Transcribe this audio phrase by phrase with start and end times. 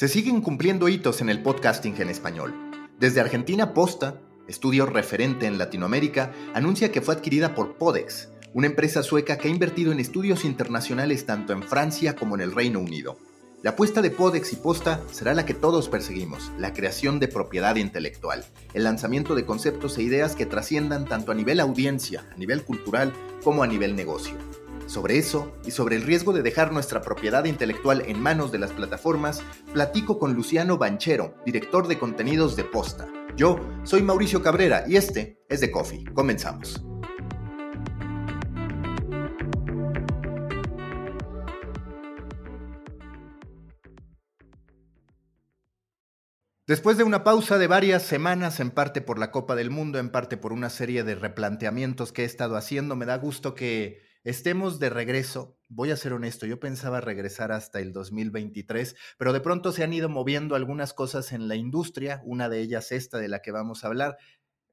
[0.00, 2.54] Se siguen cumpliendo hitos en el podcasting en español.
[2.98, 9.02] Desde Argentina Posta, estudio referente en Latinoamérica, anuncia que fue adquirida por Podex, una empresa
[9.02, 13.18] sueca que ha invertido en estudios internacionales tanto en Francia como en el Reino Unido.
[13.62, 17.76] La apuesta de Podex y Posta será la que todos perseguimos, la creación de propiedad
[17.76, 22.62] intelectual, el lanzamiento de conceptos e ideas que trasciendan tanto a nivel audiencia, a nivel
[22.62, 23.12] cultural,
[23.44, 24.38] como a nivel negocio.
[24.90, 28.72] Sobre eso y sobre el riesgo de dejar nuestra propiedad intelectual en manos de las
[28.72, 29.40] plataformas,
[29.72, 33.06] platico con Luciano Banchero, director de contenidos de Posta.
[33.36, 36.06] Yo soy Mauricio Cabrera y este es The Coffee.
[36.12, 36.84] Comenzamos.
[46.66, 50.10] Después de una pausa de varias semanas, en parte por la Copa del Mundo, en
[50.10, 54.78] parte por una serie de replanteamientos que he estado haciendo, me da gusto que estemos
[54.78, 55.56] de regreso.
[55.68, 59.92] Voy a ser honesto, yo pensaba regresar hasta el 2023, pero de pronto se han
[59.92, 63.84] ido moviendo algunas cosas en la industria, una de ellas esta de la que vamos
[63.84, 64.18] a hablar,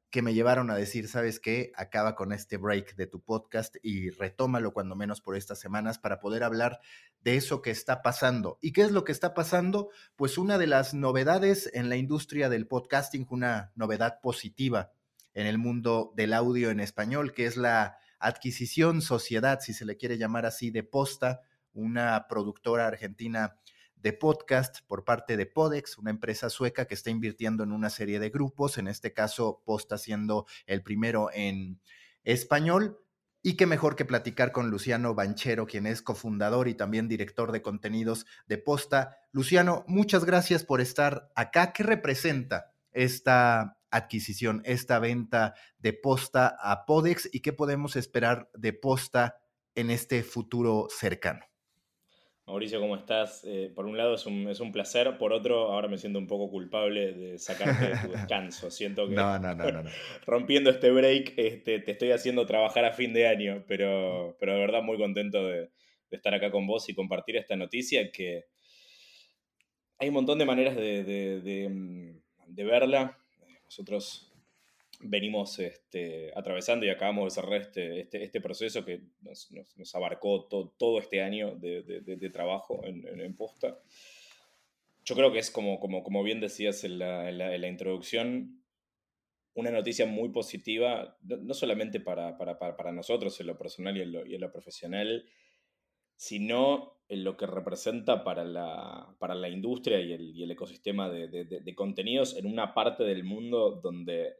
[0.09, 1.71] que me llevaron a decir, ¿sabes qué?
[1.75, 6.19] Acaba con este break de tu podcast y retómalo cuando menos por estas semanas para
[6.19, 6.79] poder hablar
[7.21, 8.57] de eso que está pasando.
[8.61, 9.89] ¿Y qué es lo que está pasando?
[10.15, 14.93] Pues una de las novedades en la industria del podcasting, una novedad positiva
[15.33, 19.97] en el mundo del audio en español, que es la adquisición, sociedad, si se le
[19.97, 21.41] quiere llamar así, de Posta,
[21.73, 23.57] una productora argentina
[23.95, 28.19] de podcast por parte de Podex, una empresa sueca que está invirtiendo en una serie
[28.19, 31.79] de grupos, en este caso Posta siendo el primero en
[32.23, 32.99] español.
[33.43, 37.61] Y qué mejor que platicar con Luciano Banchero, quien es cofundador y también director de
[37.61, 39.17] contenidos de Posta.
[39.31, 41.71] Luciano, muchas gracias por estar acá.
[41.71, 48.73] ¿Qué representa esta adquisición, esta venta de Posta a Podex y qué podemos esperar de
[48.73, 49.37] Posta
[49.75, 51.41] en este futuro cercano.
[52.47, 53.43] Mauricio, ¿cómo estás?
[53.43, 56.27] Eh, por un lado es un, es un, placer, por otro ahora me siento un
[56.27, 58.71] poco culpable de sacarte de tu descanso.
[58.71, 59.89] Siento que no, no, no,
[60.25, 64.59] rompiendo este break este, te estoy haciendo trabajar a fin de año, pero, pero de
[64.59, 65.69] verdad muy contento de, de,
[66.11, 68.45] estar acá con vos y compartir esta noticia que
[69.99, 73.17] hay un montón de maneras de, de, mm, de verla.
[73.67, 74.31] Nosotros
[74.99, 80.45] venimos este, atravesando y acabamos de cerrar este, este, este proceso que nos, nos, abarcó
[80.45, 83.79] todo este año de, de, trabajo en, en, posta.
[85.05, 87.67] Yo creo que es como, como, como bien decías en la, en, la, en la,
[87.67, 88.63] introducción,
[89.53, 94.11] una noticia muy positiva, no solamente para, para, para, nosotros en lo personal y en
[94.11, 95.25] lo, y en lo profesional,
[96.17, 101.09] sino en lo que representa para la, para la industria y el, y el ecosistema
[101.09, 104.33] de, de, de, contenidos en una parte del mundo donde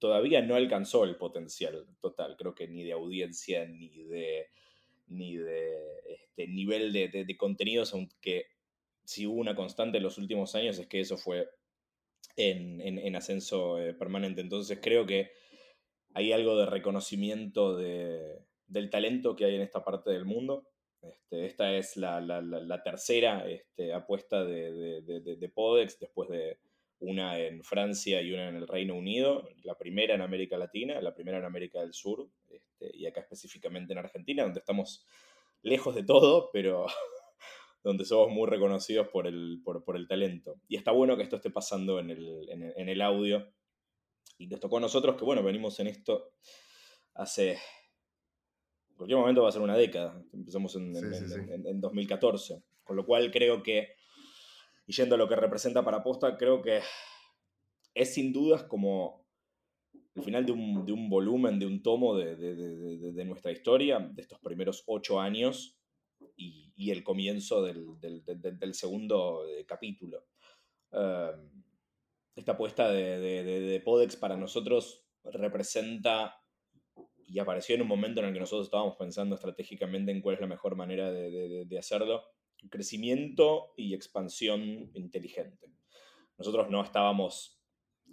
[0.00, 4.46] todavía no alcanzó el potencial total, creo que ni de audiencia, ni de,
[5.06, 8.46] ni de este, nivel de, contenidos, aunque
[9.04, 11.48] si hubo una constante en los últimos años es que eso fue
[12.36, 14.40] en, en, en ascenso eh, permanente.
[14.40, 15.30] Entonces creo que
[16.14, 20.66] hay algo de reconocimiento del talento que hay en esta parte del mundo
[21.02, 26.28] este, esta es la, la, la tercera este, apuesta de, de, de, de, Podex, después
[26.28, 26.58] de
[26.98, 31.14] una en Francia y una en el Reino Unido, la primera en América Latina, la
[31.14, 35.06] primera en América del Sur, este, y acá específicamente en Argentina, donde estamos
[35.62, 36.86] lejos de todo, pero
[37.82, 40.60] donde somos muy reconocidos por el, por, por, el talento.
[40.68, 43.50] Y está bueno que esto esté pasando en el, en el audio.
[44.36, 46.32] Y nos tocó a nosotros que, bueno, venimos en esto
[47.14, 47.58] hace
[49.00, 50.22] cualquier momento va a ser una década.
[50.30, 52.62] Empezamos en, en, en, 2014.
[52.84, 53.94] Con lo cual creo que,
[54.86, 56.80] y yendo a lo que representa para Posta, creo que
[57.94, 59.24] es sin dudas como
[60.14, 64.00] el final de un, de un volumen, de un tomo de, de, de, nuestra historia,
[64.00, 65.80] de estos primeros ocho años
[66.36, 70.26] y, y el comienzo del, del, del segundo eh, capítulo.
[70.90, 71.40] Uh,
[72.34, 76.39] esta apuesta de Podex para nosotros representa
[77.30, 80.40] y apareció en un momento en el que nosotros estábamos pensando estratégicamente en cuál es
[80.40, 82.24] la mejor manera de, hacerlo.
[82.68, 85.70] Crecimiento y expansión inteligente.
[86.36, 87.62] Nosotros no estábamos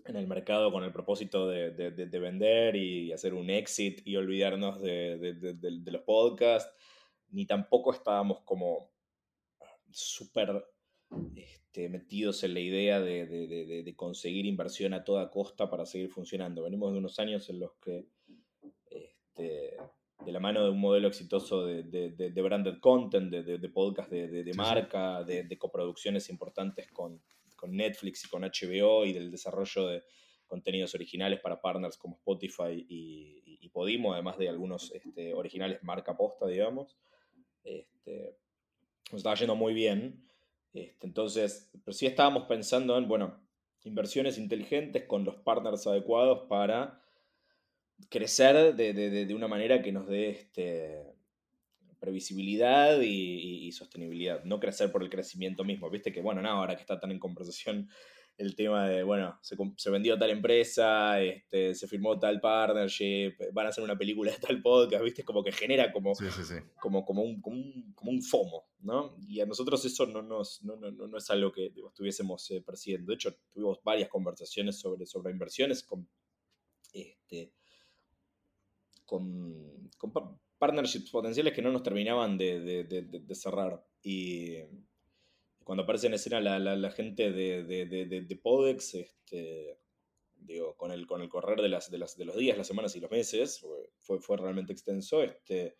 [0.06, 4.80] en el mercado con el propósito de, de, vender y hacer un exit y olvidarnos
[4.81, 6.72] de, los podcasts,
[7.30, 8.92] ni tampoco estábamos como
[9.90, 10.64] súper
[11.36, 16.64] este, metidos en la idea de, conseguir inversión a toda costa para seguir funcionando.
[16.64, 18.06] Venimos de unos años en los que,
[19.38, 19.78] este,
[20.25, 25.57] de la mano de un modelo exitoso de, branded content, de, podcast de, marca, de,
[25.57, 27.22] coproducciones importantes con,
[27.68, 30.04] Netflix y con HBO y del desarrollo de
[30.45, 36.48] contenidos originales para partners como Spotify y, Podimo, además de algunos este, originales marca posta,
[36.48, 36.98] digamos.
[37.63, 38.38] Este,
[39.12, 40.25] nos estaba yendo muy bien.
[40.74, 43.40] Este, entonces, pero sí estábamos pensando en, bueno,
[43.83, 47.04] inversiones inteligentes con los partners adecuados para
[48.09, 51.03] crecer de, una manera que nos dé este,
[51.99, 54.44] previsibilidad y, y, sostenibilidad.
[54.44, 55.89] No crecer por el crecimiento mismo.
[55.89, 57.89] Viste que, bueno, ahora que está tan en conversación
[58.38, 63.69] el tema de, bueno, se, vendió tal empresa, este, se firmó tal partnership, van a
[63.69, 65.23] hacer una película de tal podcast, ¿viste?
[65.23, 66.13] Como que genera como,
[66.79, 69.15] como, como, un, como, un, FOMO, ¿no?
[69.27, 73.07] Y a nosotros eso no, nos, no, no, no es algo que estuviésemos eh, persiguiendo.
[73.07, 76.07] De hecho, tuvimos varias conversaciones sobre, sobre inversiones con,
[76.94, 77.53] este,
[79.07, 79.89] con,
[80.59, 83.83] partnerships potenciales que no nos terminaban de, de, de cerrar.
[84.04, 84.57] Y
[85.68, 89.77] cuando aparece en escena la, gente de, Podex, este,
[90.38, 92.95] digo, con el, con el correr de, las, de, las, de los días, las semanas
[92.95, 93.59] y los meses,
[94.00, 95.75] fue, fue realmente extenso, este,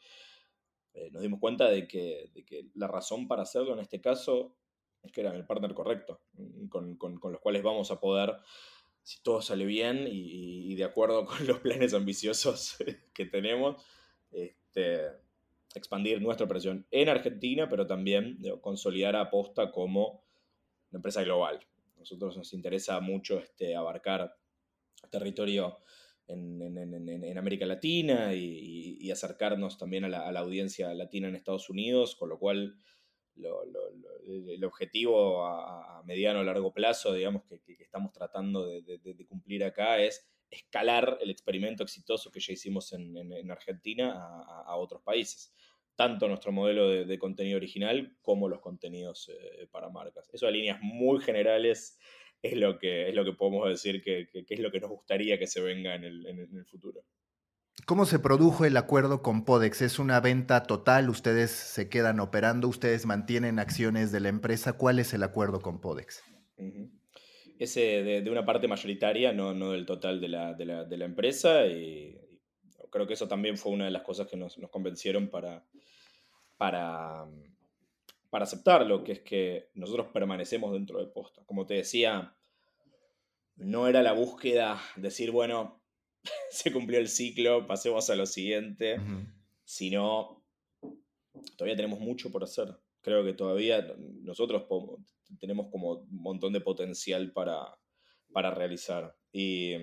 [0.94, 2.31] eh, nos dimos cuenta de que,
[2.74, 4.57] la razón para hacerlo en este caso
[5.03, 8.35] es que eran el partner correcto, mm, con, los cuales vamos a poder,
[9.07, 12.75] si todo sale bien y, y de acuerdo con los planes ambiciosos
[13.13, 13.81] que tenemos,
[14.31, 15.00] este,
[15.74, 20.25] expandir nuestra operación en Argentina, pero también consolidar a Posta como
[20.92, 21.65] una empresa global.
[21.95, 24.36] A nosotros nos interesa mucho este, abarcar
[25.10, 25.77] territorio
[26.27, 32.39] en, América Latina y, acercarnos también a la, audiencia latina en Estados Unidos, con lo
[32.39, 32.75] cual
[33.38, 40.30] el objetivo a, mediano o largo plazo, digamos, que, estamos tratando de, cumplir acá es
[40.50, 44.13] escalar el experimento exitoso que ya hicimos en, Argentina
[44.66, 45.54] a, otros países
[45.95, 50.30] tanto nuestro modelo de, contenido original como los contenidos eh, para marcas.
[50.31, 51.98] Eso a líneas muy generales
[52.42, 55.48] es lo que, es lo que podemos decir que, es lo que nos gustaría que
[55.48, 57.04] se venga en el, futuro.
[57.85, 59.81] ¿Cómo se produjo el acuerdo con Podex?
[59.81, 61.09] ¿Es una venta total?
[61.09, 62.68] ¿Ustedes se quedan operando?
[62.68, 64.74] ¿Ustedes mantienen acciones de la empresa?
[64.74, 66.24] ¿Cuál es el acuerdo con Podex?
[67.59, 71.62] Ese de, una parte mayoritaria, no, del total de la, empresa.
[72.89, 75.63] Creo que eso también fue una de las cosas que nos, convencieron para,
[76.57, 77.25] para
[78.31, 81.41] aceptarlo, que es que nosotros permanecemos dentro de posta.
[81.45, 82.35] Como te decía,
[83.56, 85.76] no era la búsqueda, decir, bueno,
[86.50, 89.00] se cumplió el ciclo, pasemos a lo siguiente,
[89.63, 90.44] sino
[91.56, 92.75] todavía tenemos mucho por hacer.
[93.01, 94.65] Creo que todavía nosotros
[95.39, 97.77] tenemos como un montón de potencial para,
[98.31, 99.15] para realizar.
[99.31, 99.74] Y,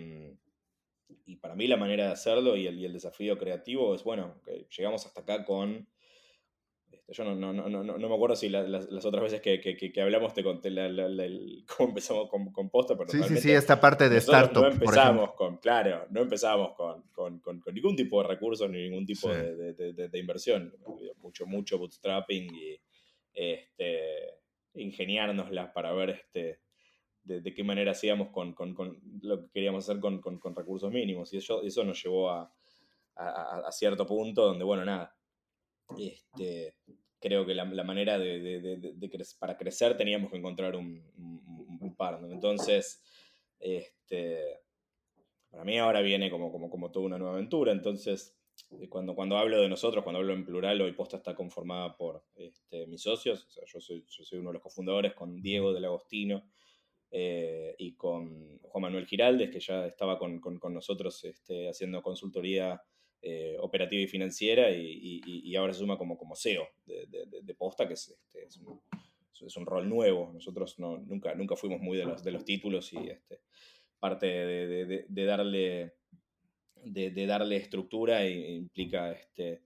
[1.26, 4.40] y, para mí la manera de hacerlo y el, y el desafío creativo es, bueno,
[4.44, 5.88] que llegamos hasta acá con
[7.08, 10.42] yo no, no, no, no, no me acuerdo si las, otras veces que, hablamos te
[10.42, 10.70] conté
[11.76, 14.62] cómo empezamos con, con posta, pero sí, sí, sí, esta parte de startup.
[14.62, 19.06] No empezamos con, claro, no empezamos con, con, con, ningún tipo de recursos ni ningún
[19.06, 20.74] tipo de, inversión.
[21.18, 22.80] Mucho, mucho bootstrapping y
[23.32, 24.38] este,
[24.74, 26.60] ingeniárnoslas para ver este,
[27.22, 28.54] de, qué manera hacíamos con,
[29.22, 30.20] lo que queríamos hacer con,
[30.54, 31.32] recursos mínimos.
[31.32, 32.50] Y eso, eso nos llevó a
[33.70, 35.14] cierto punto donde, bueno, nada
[35.98, 36.76] este,
[37.20, 41.02] creo que la, manera de, para crecer teníamos que encontrar un,
[41.80, 42.32] un, partner.
[42.32, 43.02] Entonces,
[43.58, 44.60] este,
[45.50, 47.72] para mí ahora viene como, como, como toda una nueva aventura.
[47.72, 48.36] Entonces,
[48.70, 52.24] eh, cuando, cuando hablo de nosotros, cuando hablo en plural, hoy Posta está conformada por
[52.34, 53.48] este, mis socios.
[53.66, 56.44] yo, soy, yo soy uno de los cofundadores con Diego del Agostino.
[57.16, 60.40] Eh, y con Juan Manuel Giraldes, que ya estaba con,
[60.72, 62.82] nosotros este, haciendo consultoría
[63.26, 68.08] eh, operativa y financiera y, ahora se suma como, como CEO de, Posta, que es,
[68.08, 70.30] este, es, un, rol nuevo.
[70.34, 73.40] Nosotros no, nunca, nunca fuimos muy de los, de los títulos y este,
[73.98, 75.94] parte de, darle,
[76.82, 79.62] de, darle estructura implica este,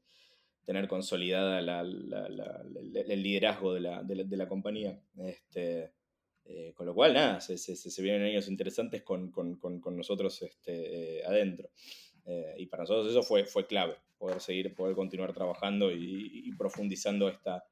[0.64, 5.02] tener consolidada el liderazgo de la, la compañía.
[5.16, 5.94] Este,
[6.50, 9.30] eh, con lo cual, nada, se, se, vienen años interesantes con,
[9.94, 11.68] nosotros este, eh, adentro.
[12.28, 17.28] Eh, y para nosotros eso fue, fue clave, poder seguir, poder continuar trabajando y, profundizando
[17.28, 17.64] esta,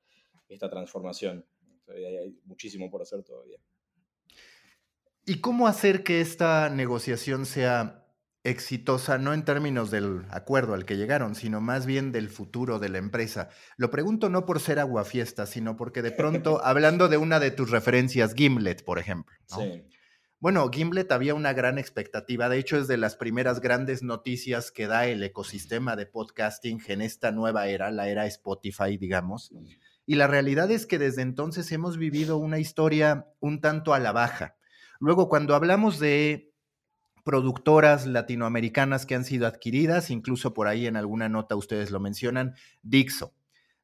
[0.48, 1.44] esta transformación.
[1.88, 3.58] hay, muchísimo por hacer todavía.
[5.26, 8.06] ¿Y cómo hacer que esta negociación sea
[8.44, 12.88] exitosa, no en términos del acuerdo al que llegaron, sino más bien del futuro de
[12.88, 13.50] la empresa.
[13.76, 17.70] Lo pregunto no por ser aguafiesta, sino porque de pronto, hablando de una de tus
[17.70, 19.36] referencias, Gimlet, por ejemplo.
[19.46, 19.84] Sí.
[20.38, 24.86] Bueno, Gimlet había una gran expectativa, de hecho es de las primeras grandes noticias que
[24.86, 29.50] da el ecosistema de podcasting en esta nueva era, la era Spotify, digamos.
[30.04, 34.12] Y la realidad es que desde entonces hemos vivido una historia un tanto a la
[34.12, 34.56] baja.
[35.00, 36.52] Luego, cuando hablamos de
[37.24, 42.54] productoras latinoamericanas que han sido adquiridas, incluso por ahí en alguna nota ustedes lo mencionan,
[42.82, 43.32] Dixo.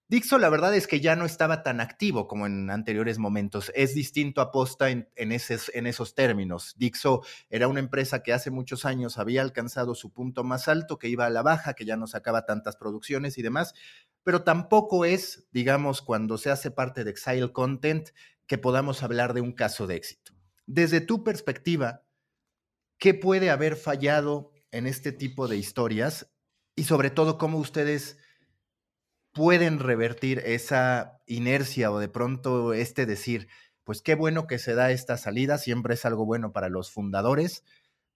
[0.08, 3.72] Dixo la verdad es que ya no estaba tan activo como en anteriores momentos.
[3.74, 6.74] Es distinto a Posta en, esos, en esos términos.
[6.76, 11.08] Dixo era una empresa que hace muchos años había alcanzado su punto más alto, que
[11.08, 13.74] iba a la baja, que ya no sacaba tantas producciones y demás,
[14.22, 18.10] pero tampoco es, digamos, cuando se hace parte de Exile Content,
[18.46, 20.32] que podamos hablar de un caso de éxito.
[20.66, 22.02] Desde tu perspectiva,
[23.02, 26.30] ¿Qué puede haber fallado en este tipo de historias?
[26.76, 28.16] Y sobre todo, ¿cómo ustedes
[29.32, 33.48] pueden revertir esa inercia o de pronto este decir,
[33.84, 37.64] pues qué bueno que se da esta salida, siempre es algo bueno para los fundadores,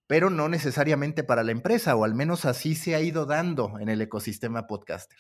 [0.06, 3.88] pero no necesariamente para la empresa, o al menos así se ha ido dando en
[3.88, 5.18] el ecosistema podcaster.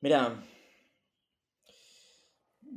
[0.00, 0.42] Mira,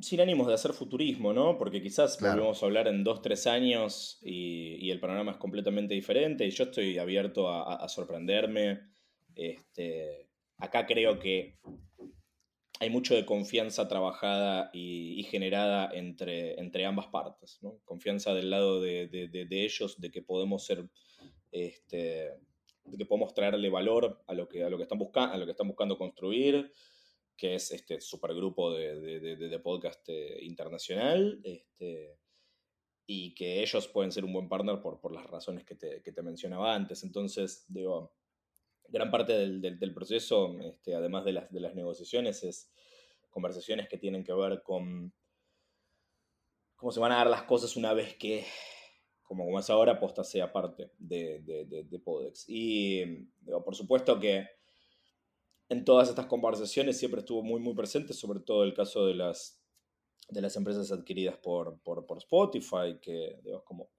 [0.02, 1.58] sin ánimos de hacer futurismo, ¿no?
[1.58, 6.46] Porque quizás volvemos a hablar en dos, tres años y, el panorama es completamente diferente
[6.46, 8.82] y yo estoy abierto a, sorprenderme.
[9.36, 10.25] Este,
[10.58, 11.58] acá creo que
[12.80, 17.80] hay mucho de confianza trabajada y, generada entre, entre, ambas partes, ¿no?
[17.86, 19.10] Confianza del lado de,
[19.50, 20.90] ellos, de que podemos ser,
[21.52, 22.34] este,
[22.84, 25.46] de que podemos traerle valor a lo que, a lo que, están, buscando, a lo
[25.46, 26.74] que están buscando construir
[27.38, 32.18] que es este supergrupo de, de, podcast eh, internacional, este,
[33.06, 36.12] y que ellos pueden ser un buen partner por, por las razones que te, que
[36.12, 37.04] te, mencionaba antes.
[37.04, 38.14] Entonces, digo,
[38.90, 42.72] gran parte del, del, proceso, este, además de las, de las negociaciones, es
[43.30, 45.14] conversaciones que tienen que ver con
[46.76, 48.46] cómo se van a dar las cosas una vez que,
[49.24, 52.46] como, como es ahora, Posta sea parte de, de Podex.
[52.48, 53.04] Y
[53.42, 54.48] digo, por supuesto que
[55.70, 59.60] en todas estas conversaciones siempre estuvo muy, muy presente, sobre todo el caso de las,
[60.30, 63.90] de las empresas adquiridas por, por, Spotify, que como,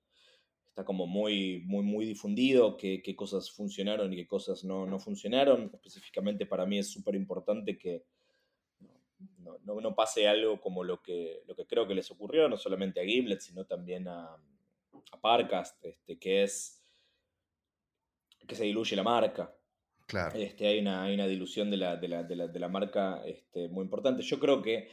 [0.76, 4.98] está como muy, muy, muy difundido qué, qué cosas funcionaron y qué cosas no, no
[5.00, 5.70] funcionaron.
[5.72, 8.04] Específicamente para mí es súper importante que
[9.38, 12.58] no, no, no, pase algo como lo que, lo que creo que les ocurrió, no
[12.58, 16.84] solamente a Gimlet, sino también a, a Parcast, este, que es
[18.46, 19.56] que se diluye la marca.
[20.04, 20.38] Claro.
[20.38, 23.22] Este, hay, una, hay una dilución de la, de la, de la, de la marca
[23.24, 24.22] este, muy importante.
[24.22, 24.90] Yo creo que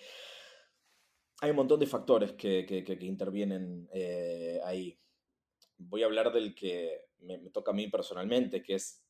[1.42, 4.98] hay un montón de factores que, que, que, intervienen eh, ahí.
[5.78, 9.04] Voy a hablar del que me, toca a mí personalmente, que es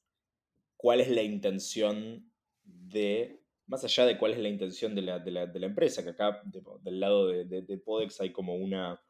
[0.77, 2.31] cuál es la intención
[2.63, 6.03] de, más allá de cuál es la intención de la, de la, de la empresa,
[6.03, 6.41] que acá
[6.81, 9.01] del lado de, de, Podex hay como una,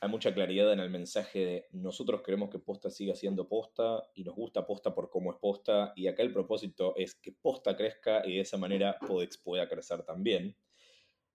[0.00, 4.24] hay mucha claridad en el mensaje de nosotros queremos que Posta siga siendo Posta y
[4.24, 8.26] nos gusta Posta por cómo es Posta y acá el propósito es que Posta crezca
[8.26, 10.56] y de esa manera Podex pueda crecer también.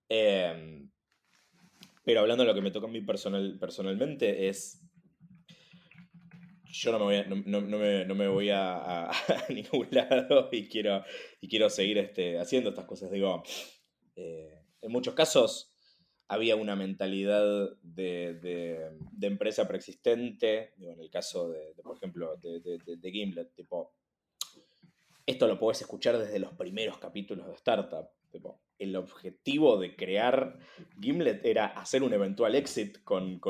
[0.09, 0.91] Em,
[2.03, 4.81] pero hablando de lo que me toca a mí personal, personalmente es...
[6.71, 9.11] Yo no me voy a, no, me, voy a,
[9.49, 11.03] ningún lado y quiero,
[11.39, 13.11] y quiero seguir este, haciendo estas cosas.
[13.11, 13.43] Digo,
[14.15, 15.71] eh, en muchos casos
[16.27, 18.89] había una mentalidad de,
[19.21, 23.93] empresa preexistente, en el caso de, por ejemplo, de, Gimlet, tipo,
[25.25, 28.09] esto lo puedes escuchar desde los primeros capítulos de Startup.
[28.79, 30.57] el objetivo de crear
[31.01, 33.41] Gimlet era hacer un eventual exit con,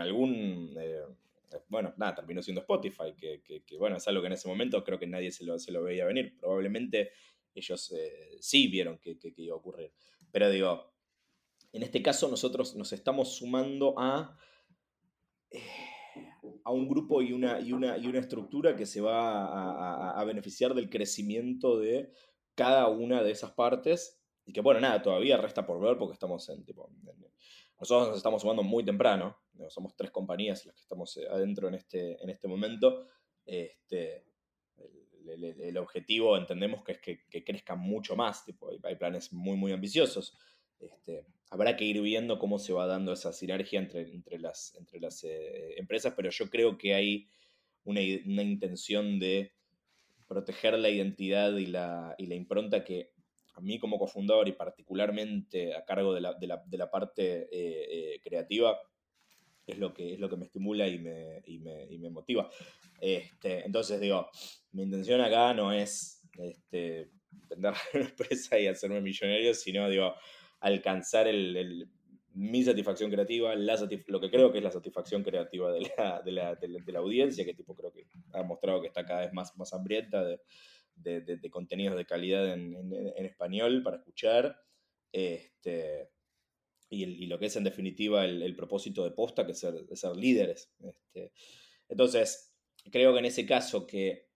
[0.00, 0.76] algún...
[0.76, 1.02] Eh,
[1.68, 5.06] bueno, nada, terminó siendo Spotify, que, bueno, es algo que en ese momento creo que
[5.06, 6.36] nadie se lo, se lo veía venir.
[6.38, 7.12] Probablemente
[7.54, 9.92] ellos eh, sí vieron que, iba a ocurrir.
[10.30, 10.92] Pero digo,
[11.72, 14.36] en este caso nosotros nos estamos sumando a,
[15.50, 15.60] eh,
[16.64, 20.74] a un grupo y una, y, una, y una, estructura que se va a, beneficiar
[20.74, 22.12] del crecimiento de
[22.54, 24.20] cada una de esas partes.
[24.44, 26.90] Y que bueno, nada, todavía resta por ver porque estamos en tipo...
[27.78, 29.36] nosotros nos estamos sumando muy temprano.
[29.68, 33.06] Somos tres compañías las que estamos eh, adentro en este, en este momento.
[33.44, 34.24] Este,
[35.26, 38.44] el, objetivo entendemos que es que, crezca mucho más.
[38.44, 40.36] Tipo, hay, planes muy, muy ambiciosos.
[40.80, 45.00] Este, habrá que ir viendo cómo se va dando esa sinergia entre, entre las, entre
[45.00, 47.28] las eh, empresas, pero yo creo que hay
[47.84, 49.52] una, intención de
[50.26, 53.12] proteger la identidad y la, y la, impronta que
[53.54, 57.48] a mí como cofundador y particularmente a cargo de la, de la, de la parte
[57.50, 58.78] eh, creativa
[59.68, 62.50] es lo que, es lo que me estimula y me, y me, motiva.
[63.00, 64.28] Este, entonces, digo,
[64.72, 70.14] mi intención acá no es este, vender una empresa y hacerme millonario, sino, digo,
[70.60, 71.86] alcanzar el,
[72.32, 76.54] mi satisfacción creativa, lo que creo que es la satisfacción creativa de la, de la,
[76.54, 79.72] de la, audiencia, que tipo creo que ha mostrado que está cada vez más, más
[79.74, 80.40] hambrienta de,
[80.96, 84.58] de, contenidos de calidad en, en, español para escuchar.
[85.12, 86.08] Este,
[86.90, 90.72] y, lo que es en definitiva el, propósito de posta, que es ser, ser líderes.
[90.80, 91.32] Este,
[91.88, 92.54] entonces,
[92.90, 94.28] creo que en ese caso que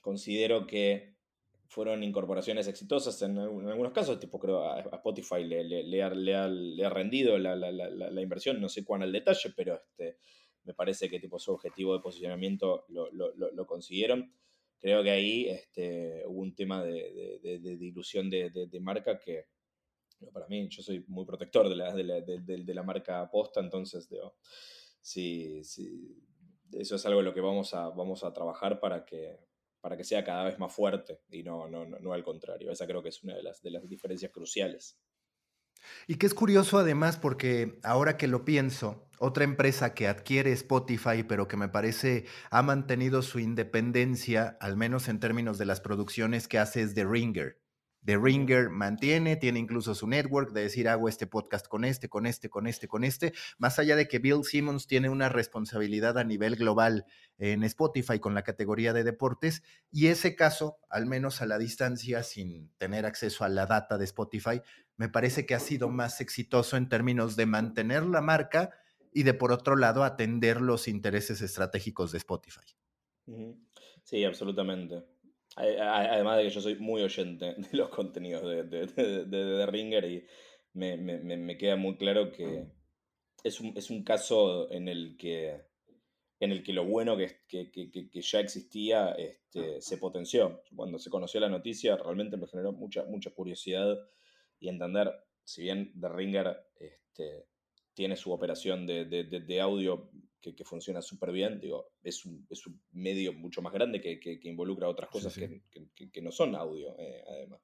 [0.00, 1.14] considero que
[1.68, 8.60] fueron incorporaciones exitosas en, algunos casos, tipo creo a, Spotify le, ha, rendido la, inversión,
[8.60, 10.18] no sé cuán al detalle, pero este,
[10.64, 14.32] me parece que tipo, su objetivo de posicionamiento lo, lo, consiguieron.
[14.80, 19.46] Creo que ahí este, hubo un tema de, de, de, ilusión de, marca que,
[20.32, 24.08] para mí, yo soy muy protector de la, de la, de, la marca posta, entonces,
[24.08, 24.36] digo,
[25.00, 26.22] sí, sí,
[26.72, 29.38] eso es algo en lo que vamos a, vamos a trabajar para que,
[29.80, 32.70] para que sea cada vez más fuerte y no, no, no, al contrario.
[32.70, 34.98] Esa creo que es una de las, de las diferencias cruciales.
[36.06, 41.22] Y que es curioso además porque ahora que lo pienso, otra empresa que adquiere Spotify,
[41.28, 46.48] pero que me parece ha mantenido su independencia, al menos en términos de las producciones
[46.48, 47.63] que hace, es The Ringer.
[48.04, 52.26] The Ringer mantiene, tiene incluso su network de decir hago este podcast con este, con
[52.26, 56.24] este, con este, con este, más allá de que Bill Simmons tiene una responsabilidad a
[56.24, 57.06] nivel global
[57.38, 62.22] en Spotify con la categoría de deportes y ese caso, al menos a la distancia,
[62.22, 64.60] sin tener acceso a la data de Spotify,
[64.96, 68.70] me parece que ha sido más exitoso en términos de mantener la marca
[69.12, 72.76] y de por otro lado atender los intereses estratégicos de Spotify.
[74.02, 75.13] Sí, absolutamente.
[75.56, 80.26] Además de que yo soy muy oyente de los contenidos de, de, de, Ringer y
[80.72, 82.66] me, me, me, queda muy claro que
[83.44, 85.60] es un, es un caso en el que,
[86.40, 90.62] en el que lo bueno que, que, que, ya existía este, se potenció.
[90.74, 93.96] Cuando se conoció la noticia realmente me generó mucha, mucha curiosidad
[94.58, 95.12] y entender,
[95.44, 97.46] si bien The Ringer este,
[97.92, 100.10] tiene su operación de, de, de audio
[100.44, 104.20] que, que funciona súper bien, digo, es un, es un, medio mucho más grande que,
[104.20, 107.60] que, involucra otras cosas Que, no son audio, eh, además.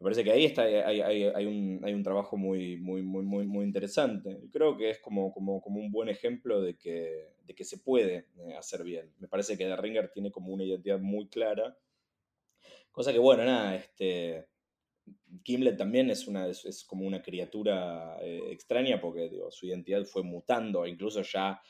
[0.00, 3.24] Me parece que ahí está, hay, hay, hay, un, hay un trabajo muy, muy, muy,
[3.24, 4.40] muy, muy interesante.
[4.52, 8.26] Creo que es como, como, como un buen ejemplo de que, de que se puede
[8.38, 9.12] eh, hacer bien.
[9.18, 11.76] Me parece que The Ringer tiene como una identidad muy clara.
[12.90, 14.46] Cosa que, bueno, nada, este,
[15.42, 20.86] Kimlet también es, una, es, como una criatura eh, extraña porque su identidad fue mutando,
[20.86, 21.60] incluso ya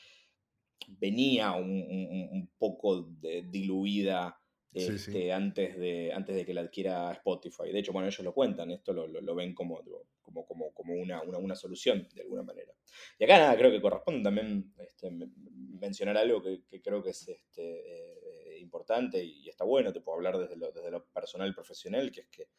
[0.87, 4.35] venía un, poco diluida
[4.71, 7.71] este, Antes, de, antes de que la adquiera Spotify.
[7.71, 9.81] De hecho, bueno, ellos lo cuentan, esto lo, ven como,
[10.21, 12.71] como, como, como una, una, solución de alguna manera.
[13.17, 17.63] Y acá nada, creo que corresponde también este, mencionar algo que, creo que es este,
[17.63, 22.11] eh, importante y, está bueno, te puedo hablar desde lo, desde lo personal y profesional,
[22.11, 22.49] que es que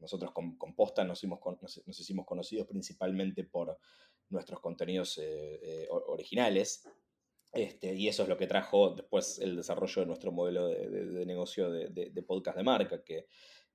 [0.00, 3.78] nosotros con, Posta nos hicimos, nos, hicimos, conocidos principalmente por
[4.30, 6.88] nuestros contenidos eh, eh, originales.
[7.52, 11.70] Este, y eso es lo que trajo después el desarrollo de nuestro modelo de, negocio
[11.70, 13.26] de, podcast de marca, que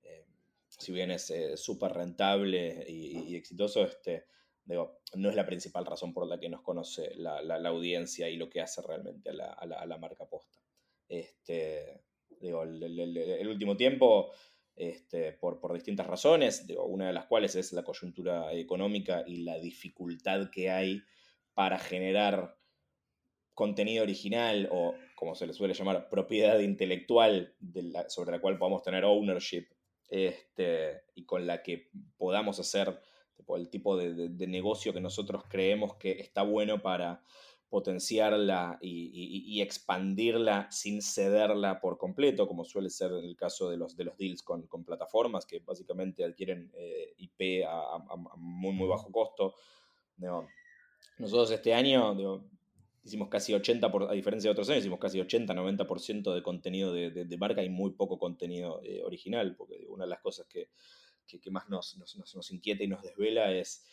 [0.02, 0.26] eh,
[0.68, 4.28] si bien es súper rentable y, exitoso, este,
[4.64, 8.50] digo, no es la principal razón por la que nos conoce la, audiencia y lo
[8.50, 10.58] que hace realmente a la, marca posta.
[11.10, 12.02] Este,
[12.40, 14.32] digo, el último tiempo
[14.76, 20.50] este, por, distintas razones, una de las cuales es la coyuntura económica y la dificultad
[20.50, 21.02] que hay
[21.54, 22.58] para generar
[23.54, 27.56] contenido original o, como se le suele llamar, propiedad intelectual
[28.10, 29.68] sobre la cual podamos tener ownership
[30.10, 33.00] este, y con la que podamos hacer
[33.48, 37.24] el tipo de negocio que nosotros creemos que está bueno para
[37.76, 43.98] potenciarla y, expandirla sin cederla por completo, como suele ser en el caso de los,
[43.98, 48.00] de los deals con, plataformas que básicamente adquieren eh, IP a,
[48.38, 49.56] muy, muy bajo costo.
[51.18, 52.48] nosotros este año
[53.04, 57.38] hicimos casi 80, por, a diferencia de otros años, hicimos casi 80-90% de contenido de,
[57.38, 60.70] marca y muy poco contenido eh, original, porque una de las cosas que,
[61.52, 63.84] más nos, nos inquieta y nos desvela es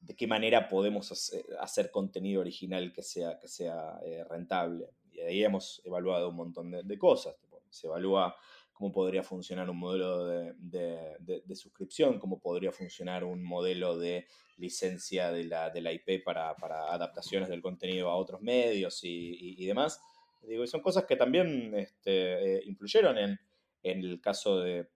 [0.00, 4.88] de qué manera podemos hacer, contenido original que sea, que sea eh, rentable.
[5.12, 7.36] Y ahí hemos evaluado un montón de, cosas.
[7.68, 8.34] Se evalúa
[8.72, 15.44] cómo podría funcionar un modelo de, suscripción, cómo podría funcionar un modelo de licencia de
[15.44, 20.00] la, de la IP para, adaptaciones del contenido a otros medios y, demás.
[20.42, 23.38] Digo, y son cosas que también este, eh, influyeron en
[23.82, 24.88] el caso de,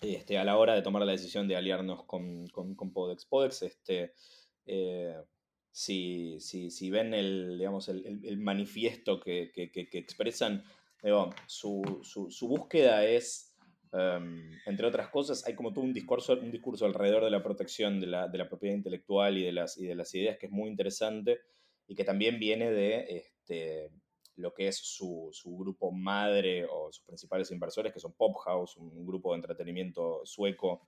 [0.00, 3.26] este, a la hora de tomar la decisión de aliarnos con, con, Podex.
[3.26, 4.14] Podex, este,
[4.66, 5.14] eh,
[5.70, 10.64] si, si, ven el, digamos, el, manifiesto que, expresan,
[11.46, 11.82] su,
[12.42, 13.54] búsqueda es,
[13.92, 18.00] em, entre otras cosas, hay como todo un discurso, un discurso alrededor de la protección
[18.00, 21.40] de la, propiedad intelectual y de, las, y de las ideas que es muy interesante
[21.86, 23.90] y que también viene de este,
[24.40, 29.06] lo que es su, grupo madre o sus principales inversores, que son Pop House, un
[29.06, 30.86] grupo de entretenimiento sueco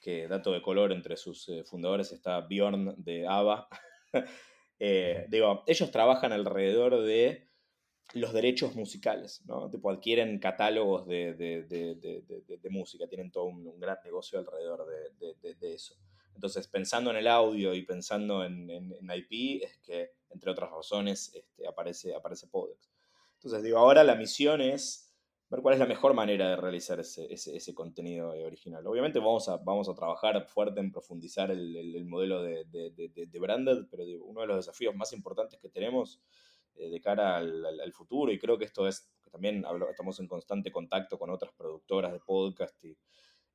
[0.00, 3.68] que, dato de color, entre sus eh, fundadores está Bjorn de ABBA.
[4.80, 7.48] Eh, digo, ellos trabajan alrededor de
[8.12, 9.70] los derechos musicales, ¿no?
[9.70, 15.94] Tipo, adquieren catálogos de, música, tienen todo un, gran negocio alrededor de, eso.
[16.34, 21.66] Entonces, pensando en el audio y pensando en, IP, es que, entre otras razones, este,
[21.66, 22.90] aparece, aparece Podex.
[23.34, 25.14] Entonces, digo, ahora la misión es
[25.50, 28.86] ver cuál es la mejor manera de realizar ese, contenido original.
[28.86, 34.40] Obviamente vamos a, vamos a trabajar fuerte en profundizar el, modelo de, branded, pero uno
[34.40, 36.20] de los desafíos más importantes que tenemos
[36.74, 41.18] eh, de cara al, futuro, y creo que esto es, también estamos en constante contacto
[41.18, 42.76] con otras productoras de podcast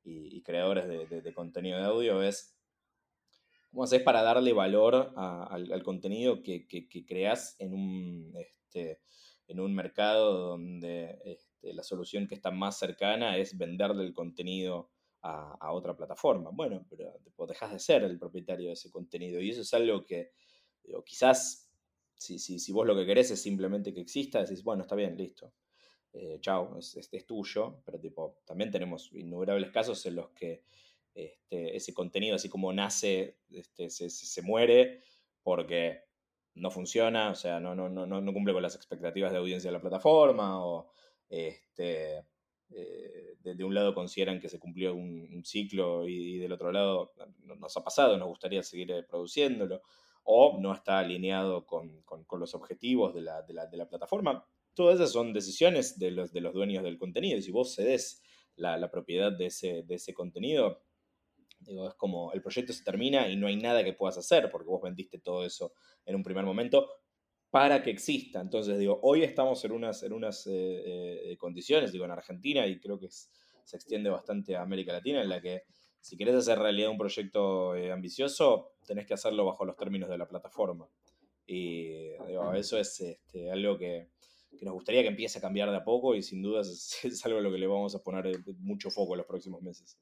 [0.02, 2.59] y, creadores de, contenido de audio, es
[3.70, 6.66] cómo haces para darle valor al, contenido que,
[7.06, 8.34] creas en un...
[8.36, 9.00] Este,
[9.50, 14.90] en un mercado donde este, la solución que está más cercana es venderle el contenido
[15.22, 16.50] a, otra plataforma.
[16.52, 17.12] Bueno, pero
[17.48, 20.30] dejas de ser el propietario de ese contenido y eso es algo que
[21.04, 21.68] quizás
[22.14, 25.16] si, si, si, vos lo que querés es simplemente que exista, decís, bueno, está bien,
[25.16, 25.52] listo.
[26.12, 30.64] Eh, chao, es, es, tuyo, pero tipo, también tenemos innumerables casos en los que
[31.14, 35.02] este, ese contenido, así como nace, este, se, se, muere
[35.42, 36.04] porque
[36.54, 39.76] no funciona, o sea, no, no, no, no cumple con las expectativas de audiencia de
[39.76, 40.90] la plataforma o
[41.28, 42.24] este,
[42.72, 47.12] eh, de, un lado consideran que se cumplió un, ciclo y, del otro lado
[47.44, 49.82] nos ha pasado, nos gustaría seguir eh, produciéndolo,
[50.22, 52.04] o no está alineado con,
[52.38, 54.46] los objetivos de la, plataforma.
[54.74, 58.22] Todas esas son decisiones de los, de los dueños del contenido si vos cedes
[58.54, 60.80] la, propiedad de ese, de ese contenido,
[61.60, 64.68] digo, es como el proyecto se termina y no hay nada que puedas hacer porque
[64.68, 65.72] vos vendiste todo eso
[66.04, 66.88] en un primer momento,
[67.50, 68.40] para que exista.
[68.40, 72.78] Entonces, digo, hoy estamos en unas, en unas eh, eh, condiciones, digo, en Argentina, y
[72.80, 75.64] creo que se extiende bastante a América Latina, en la que
[76.00, 80.16] si querés hacer realidad un proyecto eh, ambicioso, tenés que hacerlo bajo los términos de
[80.16, 80.88] la plataforma.
[81.46, 84.10] Y digo, eso es este, algo que,
[84.62, 87.38] nos gustaría que empiece a cambiar de a poco y sin duda es, es algo
[87.38, 89.98] a lo que le vamos a poner mucho foco en los próximos meses.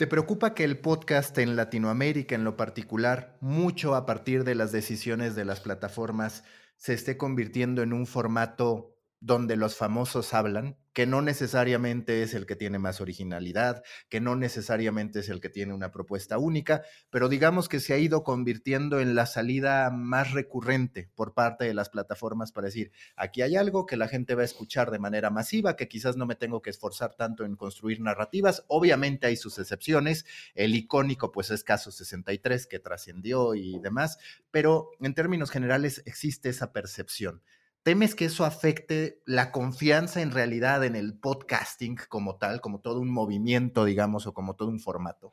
[0.00, 4.72] ¿Te preocupa que el podcast en Latinoamérica en lo particular, mucho a partir de las
[4.72, 6.42] decisiones de las plataformas,
[6.78, 8.89] se esté convirtiendo en un formato
[9.20, 14.34] donde los famosos hablan, que no necesariamente es el que tiene más originalidad, que no
[14.34, 18.98] necesariamente es el que tiene una propuesta única, pero digamos que se ha ido convirtiendo
[18.98, 23.86] en la salida más recurrente por parte de las plataformas para decir, aquí hay algo
[23.86, 26.70] que la gente va a escuchar de manera masiva, que quizás no me tengo que
[26.70, 32.66] esforzar tanto en construir narrativas, obviamente hay sus excepciones, el icónico pues es caso 63
[32.66, 34.18] que trascendió y demás,
[34.50, 37.42] pero en términos generales existe esa percepción.
[37.82, 43.00] ¿Temes que eso afecte la confianza en realidad en el podcasting como tal, como todo
[43.00, 45.32] un movimiento, digamos, o como todo un formato?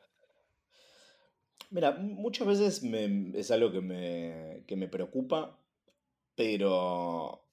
[1.70, 5.58] Mira, muchas veces es algo que me, me preocupa,
[6.34, 7.44] pero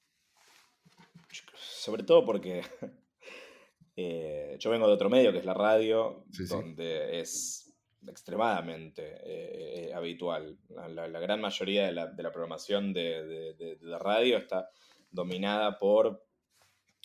[1.58, 2.62] sobre todo porque
[3.98, 7.65] eh, yo vengo de otro medio, que es la radio, donde es
[8.08, 10.58] extremadamente eh, habitual.
[10.90, 14.70] La, gran mayoría de la, programación de, de, radio está
[15.12, 16.26] dominada por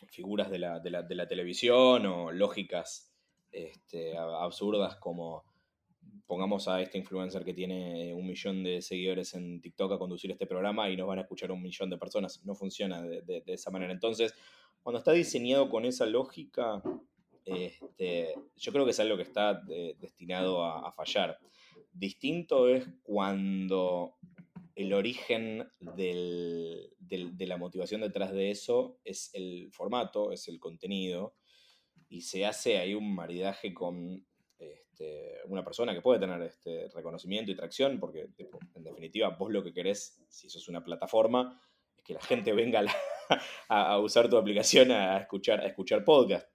[0.08, 3.12] figuras de la, televisión o lógicas
[3.52, 5.44] este, absurdas como
[6.26, 10.46] pongamos a este influencer que tiene un millón de seguidores en TikTok a conducir este
[10.46, 12.44] programa y nos van a escuchar un millón de personas.
[12.44, 13.92] No funciona de, esa manera.
[13.92, 14.32] Entonces,
[14.82, 16.82] cuando está diseñado con esa lógica,
[17.44, 21.38] este, yo creo que es algo que está eh, destinado a, fallar.
[21.92, 24.14] Distinto es cuando
[24.74, 26.90] el origen de
[27.38, 31.34] la motivación detrás de eso es el formato, es el contenido,
[32.08, 34.26] y se hace ahí un maridaje con
[34.58, 38.28] este, una persona que puede tener este reconocimiento y tracción, porque
[38.74, 41.60] en definitiva vos lo que querés, si sos una plataforma,
[41.96, 42.82] es que la gente venga
[43.68, 46.49] a, usar tu aplicación a escuchar, a escuchar podcast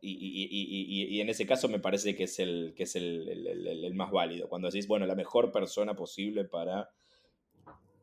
[0.00, 4.48] y, en ese caso me parece que es, el, que es el, más válido.
[4.48, 6.90] Cuando decís, bueno, la mejor persona posible para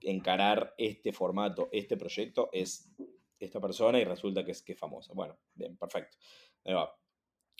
[0.01, 2.91] encarar este formato, este proyecto, es
[3.39, 5.13] esta persona y resulta que es, que famosa.
[5.13, 6.17] Bueno, bien, perfecto.